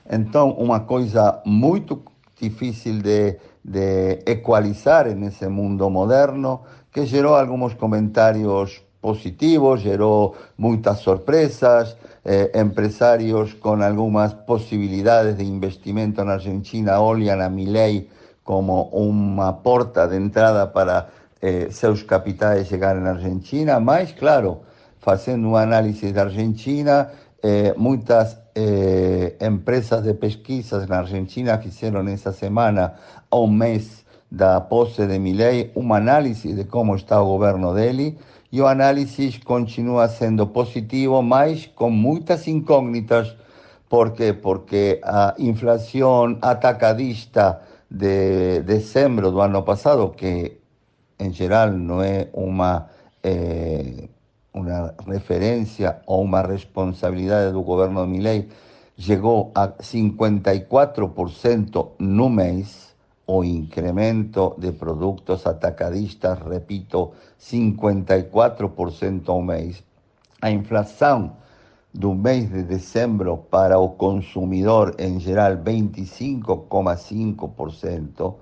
Então, 0.10 0.52
uma 0.52 0.82
coisa 0.82 1.42
muito 1.44 2.04
difícil 2.40 3.02
de, 3.02 3.38
de 3.64 4.20
equalizar 4.26 5.08
nesse 5.16 5.48
mundo 5.48 5.90
moderno, 5.90 6.62
que 6.92 7.06
gerou 7.06 7.36
alguns 7.36 7.74
comentários 7.74 8.82
positivos, 9.02 9.82
gerou 9.82 10.36
muitas 10.58 11.00
sorpresas, 11.00 11.98
eh, 12.26 12.52
empresarios 12.56 13.56
con 13.56 13.82
algunas 13.82 14.34
posibilidades 14.34 15.38
de 15.38 15.46
investimento 15.46 16.24
na 16.26 16.34
Argentina 16.34 17.00
olham 17.00 17.40
a 17.42 17.50
Milei 17.50 18.10
como 18.44 18.90
uma 18.92 19.54
porta 19.62 20.08
de 20.08 20.18
entrada 20.18 20.68
para 20.68 21.10
eh, 21.42 21.68
seus 21.70 22.04
capitais 22.04 22.72
na 22.72 23.12
Argentina, 23.12 23.80
mas, 23.80 24.14
claro, 24.14 24.62
fazendo 25.00 25.50
uma 25.50 25.62
análise 25.62 26.12
da 26.12 26.24
Argentina, 26.24 27.12
eh, 27.44 27.74
muitas 27.78 28.38
eh, 28.56 29.36
empresas 29.40 30.04
de 30.04 30.14
pesquisas 30.16 30.88
na 30.88 31.00
Argentina 31.00 31.58
fizeram 31.60 32.08
essa 32.08 32.32
semana, 32.32 32.96
a 33.30 33.38
um 33.38 33.48
mês 33.48 34.06
da 34.32 34.60
posse 34.60 35.06
de 35.06 35.20
Milei, 35.20 35.72
uma 35.76 35.98
análise 35.98 36.54
de 36.54 36.64
como 36.66 36.96
está 36.96 37.22
o 37.22 37.28
governo 37.28 37.74
dele, 37.74 38.18
e 38.58 38.62
o 38.62 38.66
análise 38.66 39.40
continua 39.46 40.10
sendo 40.10 40.48
positivo, 40.48 41.22
mas 41.22 41.68
com 41.68 41.92
muitas 41.92 42.48
incógnitas. 42.48 43.36
Por 43.88 44.14
quê? 44.14 44.34
Porque 44.34 45.00
a 45.04 45.36
inflação 45.38 46.40
atacadista 46.42 47.62
de 47.90 48.62
dezembro 48.64 49.30
do 49.30 49.40
ano 49.42 49.62
passado, 49.62 50.10
que 50.10 50.58
em 51.20 51.32
geral 51.32 51.72
não 51.72 52.02
é 52.02 52.30
uma, 52.34 52.90
eh, 53.24 54.08
uma 54.52 54.96
referência 55.06 56.02
ou 56.08 56.24
uma 56.24 56.42
responsabilidade 56.42 57.54
do 57.54 57.62
governo 57.62 58.04
de 58.06 58.12
Milei, 58.12 58.50
chegou 58.98 59.52
a 59.54 59.68
54% 59.68 61.92
no 62.00 62.28
mês, 62.28 62.87
o 63.28 63.44
incremento 63.44 64.56
de 64.58 64.72
productos 64.72 65.46
atacadistas, 65.46 66.40
repito, 66.40 67.12
54% 67.40 69.28
ao 69.28 69.42
mês. 69.42 69.84
A 70.42 70.50
inflação 70.50 71.34
do 71.94 72.16
mês 72.16 72.50
de 72.50 72.64
dezembro 72.64 73.38
para 73.50 73.78
o 73.80 73.90
consumidor 73.90 74.96
em 74.98 75.20
geral 75.20 75.58
25,5%. 75.58 78.34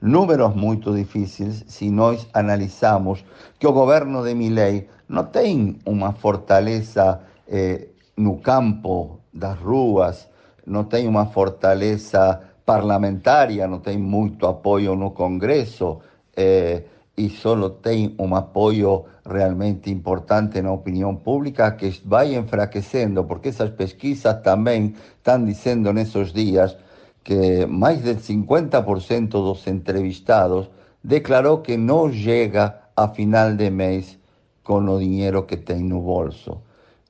Números 0.00 0.54
muito 0.54 0.94
difíceis 0.94 1.64
se 1.68 1.90
nós 1.90 2.26
analisamos 2.34 3.24
que 3.58 3.66
o 3.66 3.72
governo 3.72 4.22
de 4.24 4.34
Milei 4.34 4.88
não 5.08 5.24
tem 5.24 5.78
uma 5.86 6.12
fortaleza 6.12 7.20
eh, 7.48 7.88
no 8.16 8.38
campo 8.38 9.20
das 9.32 9.56
ruas, 9.58 10.28
não 10.66 10.84
tem 10.84 11.06
uma 11.06 11.26
fortaleza 11.26 12.40
parlamentaria, 12.66 13.68
não 13.68 13.78
tem 13.78 13.96
muito 13.96 14.46
apoio 14.46 14.96
no 14.96 15.12
Congresso 15.12 16.00
eh, 16.36 16.82
e 17.16 17.30
só 17.30 17.70
tem 17.70 18.14
um 18.18 18.34
apoio 18.34 19.04
realmente 19.24 19.90
importante 19.90 20.60
na 20.60 20.72
opinião 20.72 21.14
pública 21.14 21.70
que 21.70 22.02
vai 22.04 22.34
enfraquecendo, 22.34 23.24
porque 23.24 23.48
essas 23.48 23.70
pesquisas 23.70 24.42
também 24.42 24.94
estão 25.16 25.42
dizendo 25.44 25.92
nesses 25.92 26.32
dias 26.32 26.76
que 27.24 27.64
mais 27.66 28.02
del 28.02 28.16
50% 28.16 29.28
dos 29.28 29.66
entrevistados 29.66 30.68
declarou 31.02 31.58
que 31.58 31.76
não 31.76 32.12
chega 32.12 32.74
a 32.96 33.08
final 33.08 33.54
de 33.54 33.70
mês 33.70 34.18
com 34.62 34.80
o 34.80 34.98
dinheiro 34.98 35.44
que 35.44 35.56
tem 35.56 35.82
no 35.82 36.00
bolso. 36.00 36.60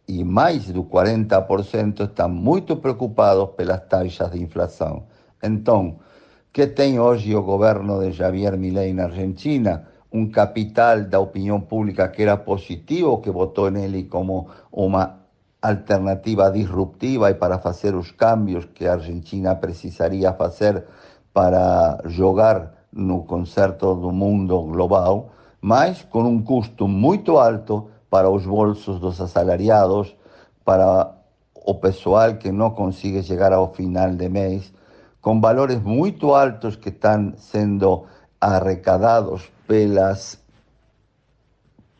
E 0.07 0.23
mais 0.23 0.71
do 0.71 0.85
40% 0.85 2.05
estão 2.05 2.29
muito 2.29 2.77
preocupados 2.77 3.51
pelas 3.57 3.81
taxas 3.88 4.31
de 4.31 4.42
inflação. 4.42 5.05
Então, 5.47 5.97
que 6.53 6.67
tem 6.67 6.99
hoje 6.99 7.35
o 7.35 7.43
governo 7.43 8.01
de 8.01 8.13
Javier 8.13 8.57
Milei 8.59 8.93
na 8.93 9.05
Argentina? 9.05 9.87
Um 10.13 10.31
capital 10.31 11.05
da 11.05 11.21
opinião 11.21 11.61
pública 11.61 12.09
que 12.09 12.23
era 12.23 12.37
positivo, 12.37 13.21
que 13.21 13.31
votou 13.31 13.71
nele 13.71 14.05
como 14.05 14.49
uma 14.73 15.27
alternativa 15.63 16.51
disruptiva 16.51 17.31
e 17.31 17.35
para 17.35 17.59
fazer 17.59 17.95
os 17.95 18.11
cambios 18.11 18.65
que 18.67 18.87
a 18.87 18.95
Argentina 18.95 19.55
precisaria 19.55 20.33
fazer 20.33 20.85
para 21.33 22.01
jogar 22.07 22.73
no 22.93 23.25
concerto 23.25 23.95
do 23.95 24.11
mundo 24.11 24.63
global, 24.63 25.31
mas 25.61 26.03
com 26.03 26.23
um 26.23 26.43
custo 26.43 26.89
muito 26.89 27.37
alto 27.37 27.89
para 28.09 28.31
os 28.31 28.47
bolsos 28.47 28.99
dos 28.99 29.21
assalariados, 29.21 30.17
para 30.65 31.13
o 31.55 31.75
pessoal 31.75 32.37
que 32.37 32.51
não 32.51 32.71
consegue 32.71 33.23
chegar 33.23 33.53
ao 33.53 33.75
final 33.75 34.11
de 34.15 34.29
mês, 34.29 34.73
com 35.27 35.41
valores 35.41 35.83
muito 35.83 36.37
altos 36.37 36.77
que 36.77 36.91
estão 36.91 37.35
sendo 37.37 38.07
arrecadados 38.41 39.51
pelas 39.67 40.39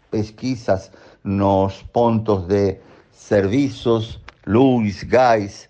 pesquisas 0.09 0.93
nos 1.25 1.83
pontos 1.83 2.47
de 2.47 2.77
serviços, 3.11 4.21
luz, 4.47 5.03
gás, 5.03 5.69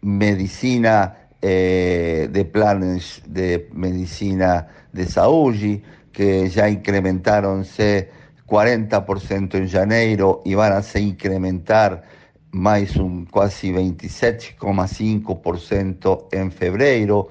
medicina 0.00 1.14
eh, 1.42 2.26
de 2.32 2.44
planos 2.44 3.20
de 3.26 3.68
medicina 3.74 4.66
de 4.90 5.04
saúde, 5.04 5.82
que 6.10 6.48
já 6.48 6.70
incrementaram-se 6.70 8.08
40% 8.48 9.56
em 9.56 9.66
janeiro 9.66 10.40
e 10.46 10.54
vão 10.54 10.82
se 10.82 11.00
incrementar 11.00 12.02
mais 12.54 12.96
um 12.96 13.24
quase 13.24 13.72
27,5% 13.72 16.26
em 16.32 16.48
fevereiro. 16.50 17.28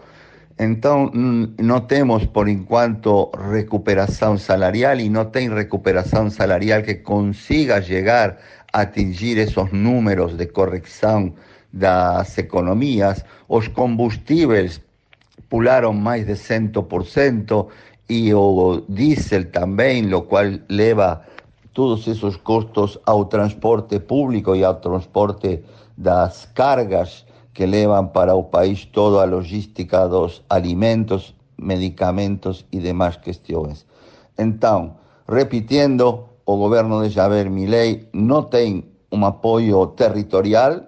Então, 0.59 1.09
não 1.13 1.79
temos, 1.79 2.25
por 2.25 2.49
enquanto, 2.49 3.31
recuperação 3.51 4.37
salarial 4.37 4.99
e 4.99 5.07
não 5.09 5.23
tem 5.25 5.49
recuperação 5.49 6.29
salarial 6.29 6.83
que 6.83 6.95
consiga 6.95 7.81
chegar 7.81 8.37
a 8.71 8.81
atingir 8.81 9.37
esses 9.37 9.71
números 9.71 10.35
de 10.35 10.47
correção 10.47 11.33
das 11.71 12.37
economias. 12.37 13.23
Os 13.47 13.69
combustíveis 13.69 14.81
pularam 15.49 15.93
mais 15.93 16.25
de 16.25 16.33
100% 16.33 17.67
e 18.09 18.33
o 18.33 18.83
diesel 18.89 19.45
também, 19.45 20.13
o 20.13 20.23
qual 20.23 20.43
leva 20.69 21.21
todos 21.73 22.07
esos 22.07 22.37
costos 22.37 22.99
ao 23.05 23.25
transporte 23.25 23.99
público 23.99 24.55
e 24.55 24.63
ao 24.63 24.75
transporte 24.75 25.63
das 25.97 26.45
cargas 26.53 27.25
que 27.53 27.65
levan 27.65 28.07
para 28.13 28.35
o 28.35 28.45
país 28.45 28.85
toda 28.85 29.21
a 29.21 29.29
logística 29.29 30.07
dos 30.07 30.41
alimentos, 30.49 31.35
medicamentos 31.57 32.65
e 32.71 32.79
demais 32.79 33.17
questões. 33.17 33.85
Então, 34.37 34.97
repitiendo, 35.27 36.25
o 36.45 36.57
governo 36.57 37.01
de 37.03 37.09
Javier 37.09 37.49
Milei 37.49 38.09
não 38.13 38.43
tem 38.43 38.85
um 39.11 39.25
apoio 39.25 39.87
territorial 39.95 40.81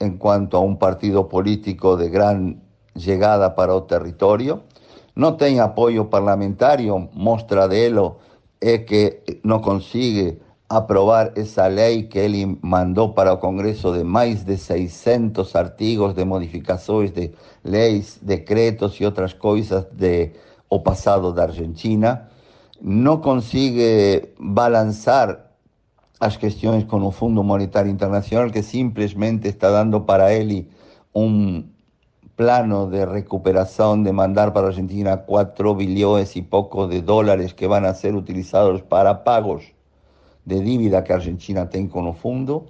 en 0.00 0.16
cuanto 0.16 0.56
a 0.56 0.60
un 0.60 0.78
partido 0.78 1.28
político 1.28 1.96
de 1.96 2.08
gran 2.08 2.56
llegada 2.94 3.54
para 3.54 3.74
o 3.74 3.82
territorio, 3.82 4.62
no 5.14 5.36
tem 5.36 5.60
apoio 5.60 6.06
parlamentario, 6.06 7.08
mostra 7.12 7.68
delo 7.68 8.18
é 8.60 8.78
que 8.78 9.40
não 9.44 9.60
consigue 9.60 10.38
aprovar 10.68 11.32
essa 11.36 11.66
lei 11.66 12.02
que 12.02 12.18
ele 12.18 12.58
mandou 12.60 13.14
para 13.14 13.32
o 13.32 13.38
Congresso 13.38 13.92
de 13.92 14.04
mais 14.04 14.44
de 14.44 14.56
600 14.56 15.56
artigos 15.56 16.14
de 16.14 16.24
modificações 16.24 17.10
de 17.10 17.30
leis, 17.64 18.18
decretos 18.20 19.00
e 19.00 19.04
outras 19.04 19.32
coisas 19.32 19.86
de 19.92 20.30
o 20.68 20.80
passado 20.80 21.32
da 21.32 21.44
Argentina, 21.44 22.28
não 22.82 23.16
consigue 23.16 24.28
balançar 24.38 25.46
as 26.20 26.36
questões 26.36 26.84
com 26.84 27.02
o 27.02 27.10
Fundo 27.10 27.42
Monetário 27.42 27.90
Internacional 27.90 28.50
que 28.50 28.62
simplesmente 28.62 29.48
está 29.48 29.70
dando 29.70 30.02
para 30.02 30.34
ele 30.34 30.68
um 31.14 31.64
plano 32.38 32.86
de 32.86 33.04
recuperación 33.04 34.04
de 34.04 34.12
mandar 34.12 34.52
para 34.52 34.68
Argentina 34.68 35.26
4 35.26 35.74
billones 35.74 36.36
y 36.36 36.42
poco 36.42 36.86
de 36.86 37.02
dólares 37.02 37.52
que 37.52 37.66
van 37.66 37.84
a 37.84 37.94
ser 37.94 38.14
utilizados 38.14 38.80
para 38.80 39.24
pagos 39.24 39.64
de 40.44 40.60
dívida 40.60 41.02
que 41.02 41.12
Argentina 41.12 41.66
tem 41.66 41.88
com 41.88 42.08
o 42.08 42.12
fundo. 42.14 42.66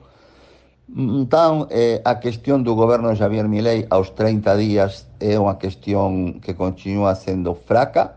Então, 0.89 1.67
eh, 1.69 2.01
a 2.03 2.15
questão 2.15 2.63
do 2.63 2.75
governo 2.75 3.15
Javier 3.15 3.47
Milei 3.47 3.87
aos 3.91 4.09
30 4.09 4.57
dias 4.57 5.07
é 5.21 5.39
uma 5.39 5.57
questão 5.57 6.33
que 6.41 6.55
continua 6.55 7.15
sendo 7.15 7.55
fraca, 7.55 8.17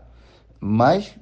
mas 0.58 1.14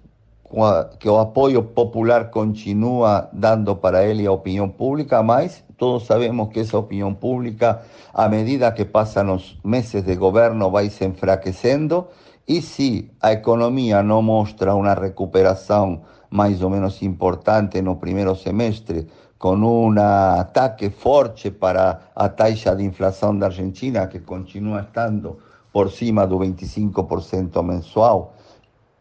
que 1.00 1.08
o 1.08 1.18
apoio 1.18 1.64
popular 1.64 2.30
continua 2.30 3.28
dando 3.32 3.74
para 3.74 4.04
ele 4.04 4.26
a 4.26 4.32
opinião 4.32 4.68
pública, 4.68 5.24
mas 5.24 5.64
todos 5.80 6.04
sabemos 6.04 6.50
que 6.50 6.60
essa 6.60 6.76
opinião 6.76 7.14
pública, 7.14 7.80
à 8.12 8.28
medida 8.28 8.70
que 8.70 8.84
passam 8.84 9.34
os 9.34 9.58
meses 9.64 10.04
de 10.04 10.14
governo, 10.14 10.70
vai 10.70 10.90
se 10.90 11.06
enfraquecendo, 11.06 12.06
e 12.46 12.60
se 12.60 13.10
a 13.18 13.32
economia 13.32 14.02
não 14.02 14.20
mostra 14.20 14.74
uma 14.74 14.92
recuperação 14.92 16.02
mais 16.28 16.62
ou 16.62 16.68
menos 16.68 17.00
importante 17.00 17.80
no 17.80 17.96
primeiro 17.96 18.36
semestre, 18.36 19.08
com 19.38 19.56
um 19.56 19.98
ataque 19.98 20.90
forte 20.90 21.50
para 21.50 22.12
a 22.14 22.28
taxa 22.28 22.76
de 22.76 22.84
inflação 22.84 23.36
da 23.38 23.46
Argentina, 23.46 24.06
que 24.06 24.20
continua 24.20 24.82
estando 24.82 25.38
por 25.72 25.90
cima 25.90 26.26
do 26.26 26.38
25% 26.38 27.62
mensual, 27.62 28.34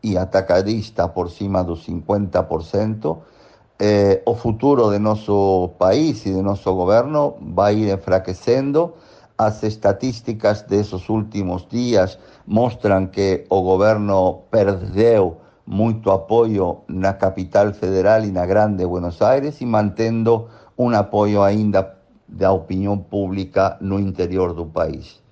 e 0.01 0.17
atacadista 0.17 1.09
por 1.09 1.29
cima 1.29 1.61
dos 1.61 1.85
50%, 1.85 3.17
eh, 3.79 4.21
o 4.25 4.35
futuro 4.35 4.91
de 4.91 4.99
noso 4.99 5.71
país 5.79 6.25
e 6.25 6.35
de 6.35 6.43
noso 6.43 6.75
goberno 6.75 7.39
vai 7.39 7.79
ir 7.79 7.89
enfraquecendo. 7.89 8.93
As 9.37 9.63
estatísticas 9.63 10.67
desos 10.67 11.07
últimos 11.07 11.65
días 11.69 12.19
mostran 12.45 13.07
que 13.07 13.47
o 13.47 13.63
goberno 13.63 14.43
perdeu 14.51 15.39
moito 15.65 16.11
apoio 16.11 16.83
na 16.89 17.13
capital 17.13 17.71
federal 17.73 18.25
e 18.25 18.31
na 18.35 18.45
grande 18.45 18.83
Buenos 18.85 19.21
Aires 19.21 19.61
e 19.61 19.65
mantendo 19.65 20.51
un 20.75 20.91
apoio 20.93 21.39
aínda 21.41 21.95
da 22.27 22.51
opinión 22.51 23.07
pública 23.07 23.77
no 23.79 23.97
interior 23.97 24.53
do 24.53 24.65
país. 24.65 25.23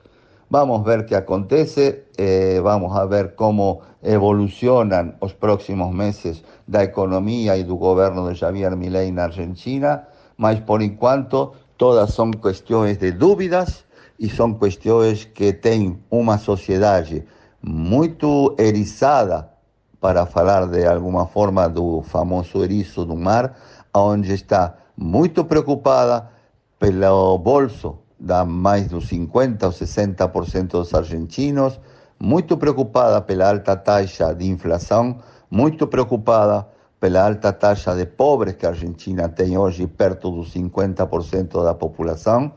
Vamos 0.50 0.86
ver 0.86 1.06
qué 1.06 1.18
acontece, 1.18 2.06
eh, 2.16 2.62
vamos 2.64 2.96
a 2.96 3.04
ver 3.04 3.36
cómo 3.36 3.82
evolucionan 4.02 5.18
los 5.22 5.34
próximos 5.34 5.94
meses 5.94 6.42
da 6.68 6.84
economía 6.84 7.58
y 7.58 7.64
do 7.64 7.76
governo 7.76 8.26
de 8.30 8.36
Javier 8.36 8.78
Milei 8.78 9.12
na 9.12 9.26
Argentina, 9.26 10.08
mas 10.38 10.62
por 10.62 10.82
enquanto 10.82 11.52
todas 11.76 12.14
son 12.14 12.32
cuestiones 12.32 12.98
de 12.98 13.12
dúvidas 13.12 13.84
e 14.18 14.30
son 14.30 14.54
cuestiones 14.54 15.26
que 15.26 15.52
têm 15.52 16.00
uma 16.10 16.38
sociedade 16.38 17.28
muito 17.62 18.56
eriçada 18.58 19.52
para 20.00 20.26
falar 20.26 20.68
de 20.68 20.88
alguma 20.88 21.28
forma 21.28 21.68
do 21.68 22.02
famoso 22.04 22.64
eriço 22.64 23.04
do 23.04 23.18
mar, 23.18 23.54
onde 23.94 24.32
está 24.34 24.78
muito 24.96 25.44
preocupada 25.44 26.32
pelo 26.80 27.38
bolso 27.38 28.07
da 28.20 28.44
mais 28.46 28.88
dos 28.88 29.08
50 29.08 29.66
ou 29.66 29.72
60% 29.72 30.68
dos 30.68 30.94
argentinos, 30.94 31.80
muito 32.20 32.58
preocupada 32.58 33.22
pela 33.22 33.50
alta 33.50 33.76
taxa 33.76 34.34
de 34.34 34.48
inflação, 34.48 35.20
muito 35.50 35.88
preocupada 35.88 36.68
pela 37.00 37.28
alta 37.28 37.54
taxa 37.54 37.94
de 37.96 38.06
pobres 38.06 38.56
que 38.56 38.66
a 38.66 38.70
Argentina 38.70 39.30
tem 39.30 39.58
hoje, 39.58 39.86
perto 39.86 40.32
dos 40.32 40.54
50% 40.54 41.64
da 41.64 41.76
população, 41.76 42.52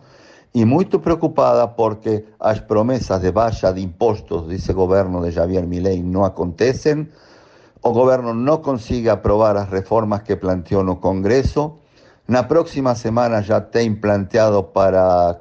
e 0.55 0.65
muito 0.65 0.99
preocupada 0.99 1.69
porque 1.69 2.25
as 2.41 2.59
promessas 2.59 3.21
de 3.21 3.31
baixa 3.31 3.73
de 3.73 3.83
impostos 3.83 4.49
desse 4.49 4.73
governo 4.73 5.23
de 5.23 5.31
Javier 5.31 5.67
Milei 5.67 6.03
não 6.03 6.25
acontecem, 6.25 7.07
o 7.83 7.93
governo 7.93 8.35
não 8.35 8.59
consegue 8.59 9.09
aprovar 9.09 9.57
as 9.57 9.69
reformas 9.69 10.23
que 10.23 10.37
planteou 10.37 10.85
no 10.85 10.97
Congresso. 10.97 11.79
Na 12.29 12.43
próxima 12.43 12.95
semana 12.95 13.43
já 13.43 13.61
tem 13.61 13.95
planteado 13.95 14.63
para 14.65 15.41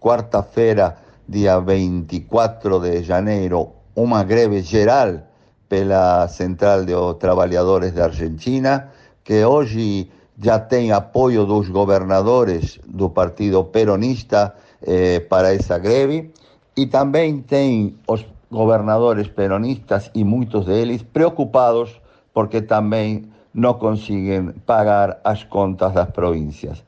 quarta-feira, 0.00 0.96
dia 1.28 1.60
24 1.60 2.80
de 2.80 3.02
janeiro, 3.02 3.72
uma 3.94 4.22
greve 4.24 4.62
geral 4.62 5.20
pela 5.68 6.26
Central 6.28 6.84
de 6.84 6.94
Trabalhadores 7.18 7.92
da 7.92 8.04
Argentina, 8.04 8.88
que 9.22 9.44
hoje 9.44 10.10
já 10.40 10.58
tem 10.58 10.92
apoio 10.92 11.44
dos 11.44 11.68
governadores 11.68 12.78
do 12.86 13.10
Partido 13.10 13.64
Peronista 13.64 14.54
eh, 14.82 15.20
para 15.20 15.52
essa 15.52 15.78
greve, 15.78 16.30
e 16.76 16.86
também 16.86 17.42
tem 17.42 17.96
os 18.06 18.24
governadores 18.50 19.28
peronistas 19.28 20.10
e 20.14 20.24
muitos 20.24 20.64
deles 20.64 21.02
preocupados 21.02 22.00
porque 22.32 22.62
também 22.62 23.28
não 23.52 23.74
conseguem 23.74 24.52
pagar 24.64 25.18
as 25.24 25.42
contas 25.42 25.92
das 25.92 26.08
províncias. 26.10 26.84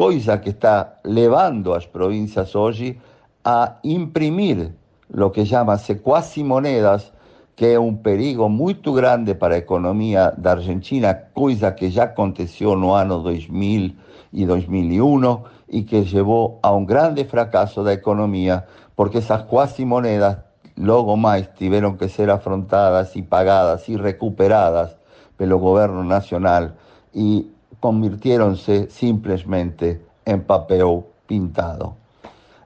Coisa 0.00 0.38
que 0.38 0.48
está 0.48 0.96
levando 1.04 1.74
as 1.74 1.84
províncias 1.84 2.54
hoje 2.54 2.98
a 3.44 3.76
imprimir 3.84 4.72
lo 5.12 5.30
que 5.30 5.44
chama-se 5.44 6.42
moedas, 6.42 7.12
que 7.54 7.66
é 7.66 7.78
um 7.78 7.94
perigo 7.94 8.48
muito 8.48 8.94
grande 8.94 9.34
para 9.34 9.56
a 9.56 9.58
economia 9.58 10.32
da 10.38 10.52
Argentina, 10.52 11.12
coisa 11.34 11.72
que 11.72 11.90
já 11.90 12.04
aconteceu 12.04 12.74
no 12.76 12.94
ano 12.94 13.22
2000 13.22 13.92
e 14.32 14.46
2001 14.46 15.42
e 15.68 15.82
que 15.82 16.00
levou 16.00 16.58
a 16.62 16.72
um 16.72 16.86
grande 16.86 17.24
fracasso 17.24 17.84
da 17.84 17.92
economia, 17.92 18.64
porque 18.96 19.18
essas 19.18 19.42
quase 19.42 19.84
moedas 19.84 20.38
logo 20.78 21.14
mais 21.14 21.46
tiveram 21.58 21.94
que 21.98 22.08
ser 22.08 22.30
afrontadas 22.30 23.14
e 23.16 23.20
pagadas 23.20 23.86
e 23.86 23.96
recuperadas 23.96 24.96
pelo 25.36 25.58
governo 25.58 26.02
nacional 26.02 26.70
e 27.14 27.59
convirtieron-se 27.80 28.90
simplesmente 28.90 30.00
em 30.24 30.38
papel 30.38 31.04
pintado. 31.26 31.96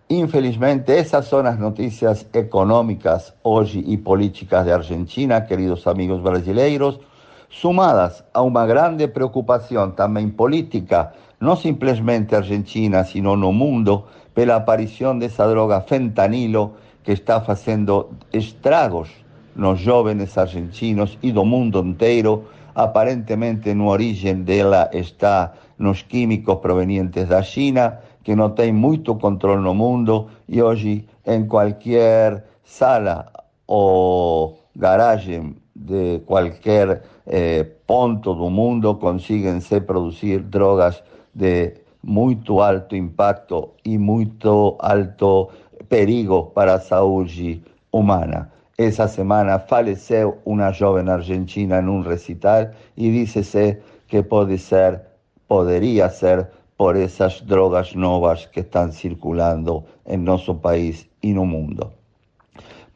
Infelizmente, 0.09 0.99
esas 0.99 1.27
son 1.27 1.47
las 1.47 1.59
noticias 1.59 2.27
económicas 2.33 3.35
hoy 3.43 3.83
y 3.87 3.97
políticas 3.97 4.67
de 4.67 4.73
Argentina, 4.73 5.47
queridos 5.47 5.87
amigos 5.87 6.23
brasileiros, 6.23 7.01
sumadas 7.49 8.25
a 8.33 8.43
una 8.43 8.67
grande 8.67 9.09
preocupación 9.09 9.97
también 9.97 10.37
política, 10.37 11.15
no 11.41 11.57
simplemente 11.57 12.37
argentina, 12.37 13.05
sino 13.05 13.37
no 13.37 13.53
mundo, 13.53 14.09
pela 14.35 14.57
aparición 14.57 15.21
de 15.21 15.27
esa 15.27 15.47
droga 15.47 15.81
fentanilo 15.81 16.73
que 17.05 17.13
está 17.13 17.37
haciendo 17.37 18.11
estragos 18.33 19.09
nos 19.55 19.85
jóvenes 19.85 20.37
argentinos 20.37 21.17
y 21.23 21.31
do 21.31 21.45
mundo 21.45 21.81
inteiro, 21.81 22.51
aparentemente 22.75 23.75
no 23.75 23.89
origen 23.89 24.45
dela 24.45 24.91
está 24.93 25.53
nos 25.79 26.03
químicos 26.03 26.59
provenientes 26.61 27.29
da 27.29 27.43
China, 27.43 28.01
que 28.23 28.35
não 28.35 28.51
tem 28.51 28.73
muito 28.73 29.15
controle 29.17 29.63
no 29.63 29.75
mundo 29.75 30.29
e 30.49 30.63
hoje 30.63 31.07
em 31.27 31.47
qualquer 31.47 32.45
sala 32.65 33.31
ou 33.67 34.59
garagem 34.75 35.57
de 35.75 36.21
qualquer 36.27 37.03
eh, 37.27 37.65
ponto 37.87 38.35
do 38.35 38.49
mundo 38.49 38.95
conseguem 38.95 39.61
se 39.61 39.81
produzir 39.81 40.41
drogas 40.41 41.03
de 41.35 41.75
muito 42.03 42.61
alto 42.61 42.95
impacto 42.95 43.71
e 43.85 43.99
muito 43.99 44.77
alto 44.79 45.51
perigo 45.89 46.45
para 46.55 46.75
a 46.75 46.81
saúde 46.81 47.63
humana. 47.91 48.51
Essa 48.77 49.07
semana 49.07 49.61
faleceu 49.61 50.39
uma 50.45 50.73
jovem 50.73 51.09
argentina 51.09 51.81
em 51.81 51.87
um 51.87 52.01
recital 52.01 52.71
e 52.97 53.09
disse-se 53.11 53.79
que 54.09 54.21
pode 54.23 54.59
ser, 54.59 55.01
poderia 55.47 56.11
ser 56.11 56.49
por 56.77 56.97
essas 56.97 57.41
drogas 57.41 57.95
novas 57.95 58.47
que 58.47 58.61
estão 58.61 58.91
circulando 58.91 59.85
em 60.05 60.17
nosso 60.17 60.57
país 60.57 61.07
e 61.23 61.33
no 61.33 61.47
mundo. 61.47 61.93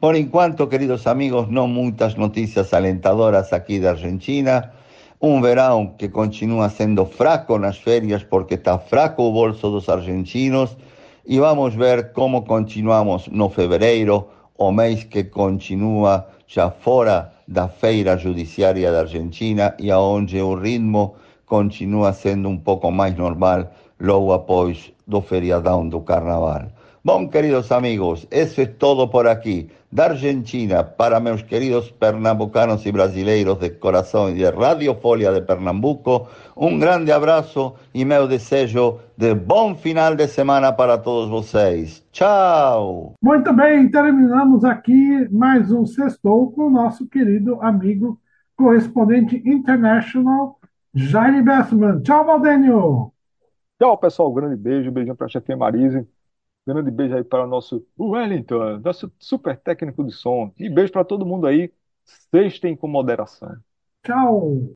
Por 0.01 0.15
enquanto, 0.15 0.67
queridos 0.67 1.07
amigos, 1.07 1.49
não 1.49 1.67
muitas 1.67 2.15
notícias 2.15 2.73
alentadoras 2.73 3.53
aqui 3.53 3.79
da 3.79 3.91
Argentina. 3.91 4.73
Um 5.21 5.41
verão 5.41 5.95
que 5.97 6.09
continua 6.09 6.69
sendo 6.69 7.05
fraco 7.05 7.57
nas 7.57 7.77
férias 7.77 8.23
porque 8.23 8.55
está 8.55 8.77
fraco 8.77 9.23
o 9.23 9.31
bolso 9.31 9.69
dos 9.69 9.87
argentinos. 9.87 10.75
E 11.25 11.39
vamos 11.39 11.75
ver 11.75 12.11
como 12.11 12.43
continuamos 12.43 13.27
no 13.27 13.49
fevereiro, 13.49 14.27
o 14.59 14.71
mês 14.73 15.05
que 15.05 15.23
continúa 15.23 16.27
xa 16.45 16.69
fora 16.69 17.31
da 17.47 17.69
feira 17.69 18.17
judiciaria 18.17 18.91
da 18.91 19.01
Argentina 19.07 19.73
e 19.79 19.89
aonde 19.89 20.41
o 20.41 20.53
ritmo 20.53 21.15
continúa 21.45 22.11
sendo 22.11 22.49
un 22.49 22.59
pouco 22.59 22.91
máis 22.91 23.15
normal 23.15 23.71
logo 23.99 24.33
após 24.33 24.91
do 25.07 25.21
feriadão 25.21 25.87
do 25.87 26.01
Carnaval. 26.01 26.67
Bom, 27.01 27.29
queridos 27.29 27.71
amigos, 27.71 28.27
eso 28.29 28.61
es 28.61 28.77
todo 28.77 29.09
por 29.09 29.25
aquí. 29.25 29.69
Da 29.89 30.07
Argentina, 30.07 30.83
para 30.83 31.21
meus 31.21 31.41
queridos 31.41 31.91
pernambucanos 31.93 32.85
y 32.85 32.91
brasileiros 32.91 33.57
de 33.61 33.79
corazón 33.79 34.35
y 34.35 34.39
de 34.39 34.51
Radio 34.51 34.95
Folia 34.95 35.31
de 35.31 35.41
Pernambuco, 35.41 36.27
um 36.57 36.77
grande 36.77 37.13
abraço 37.13 37.73
e 37.93 38.03
meu 38.03 38.27
desejo 38.27 38.99
de 39.15 39.33
bom 39.33 39.75
final 39.75 40.13
de 40.13 40.27
semana 40.27 40.73
para 40.73 40.97
todos 40.97 41.29
vocês. 41.29 42.05
Tchau! 42.11 43.13
Muito 43.21 43.53
bem, 43.53 43.89
terminamos 43.89 44.65
aqui 44.65 45.25
mais 45.31 45.71
um 45.71 45.85
Sextou 45.85 46.51
com 46.51 46.67
o 46.67 46.69
nosso 46.69 47.07
querido 47.07 47.61
amigo 47.61 48.19
correspondente 48.57 49.41
international, 49.45 50.59
Jaime 50.93 51.41
Bessman. 51.41 52.01
Tchau, 52.01 52.25
Valdênio! 52.25 53.13
Tchau, 53.79 53.97
pessoal. 53.97 54.33
Grande 54.33 54.57
beijo. 54.57 54.91
Beijão 54.91 55.15
para 55.15 55.27
a 55.27 55.29
chefe 55.29 55.55
Marise. 55.55 56.05
Grande 56.69 56.91
beijo 56.91 57.15
aí 57.15 57.23
para 57.23 57.45
o 57.45 57.47
nosso 57.47 57.83
Wellington, 57.99 58.77
nosso 58.77 59.11
super 59.17 59.57
técnico 59.57 60.03
de 60.03 60.11
som. 60.11 60.53
E 60.55 60.69
beijo 60.69 60.91
para 60.91 61.03
todo 61.03 61.25
mundo 61.25 61.47
aí. 61.47 61.71
Sextem 62.29 62.75
com 62.75 62.87
moderação. 62.87 63.57
Tchau! 64.05 64.75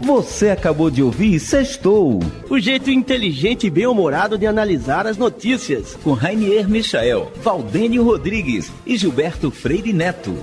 Você 0.00 0.50
acabou 0.50 0.92
de 0.92 1.02
ouvir 1.02 1.40
Sextou. 1.40 2.20
O 2.48 2.60
jeito 2.60 2.88
inteligente 2.88 3.66
e 3.66 3.70
bem-humorado 3.70 4.38
de 4.38 4.46
analisar 4.46 5.08
as 5.08 5.18
notícias. 5.18 5.96
Com 5.96 6.12
Rainier 6.12 6.70
Michael, 6.70 7.32
Valdênio 7.42 8.04
Rodrigues 8.04 8.72
e 8.86 8.96
Gilberto 8.96 9.50
Freire 9.50 9.92
Neto. 9.92 10.36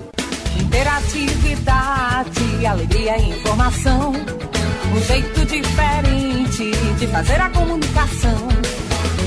Interatividade, 0.61 2.65
alegria 2.65 3.17
e 3.17 3.29
informação. 3.29 4.11
Um 4.11 4.99
jeito 4.99 5.45
diferente 5.45 6.69
de 6.99 7.07
fazer 7.07 7.39
a 7.39 7.49
comunicação. 7.49 8.68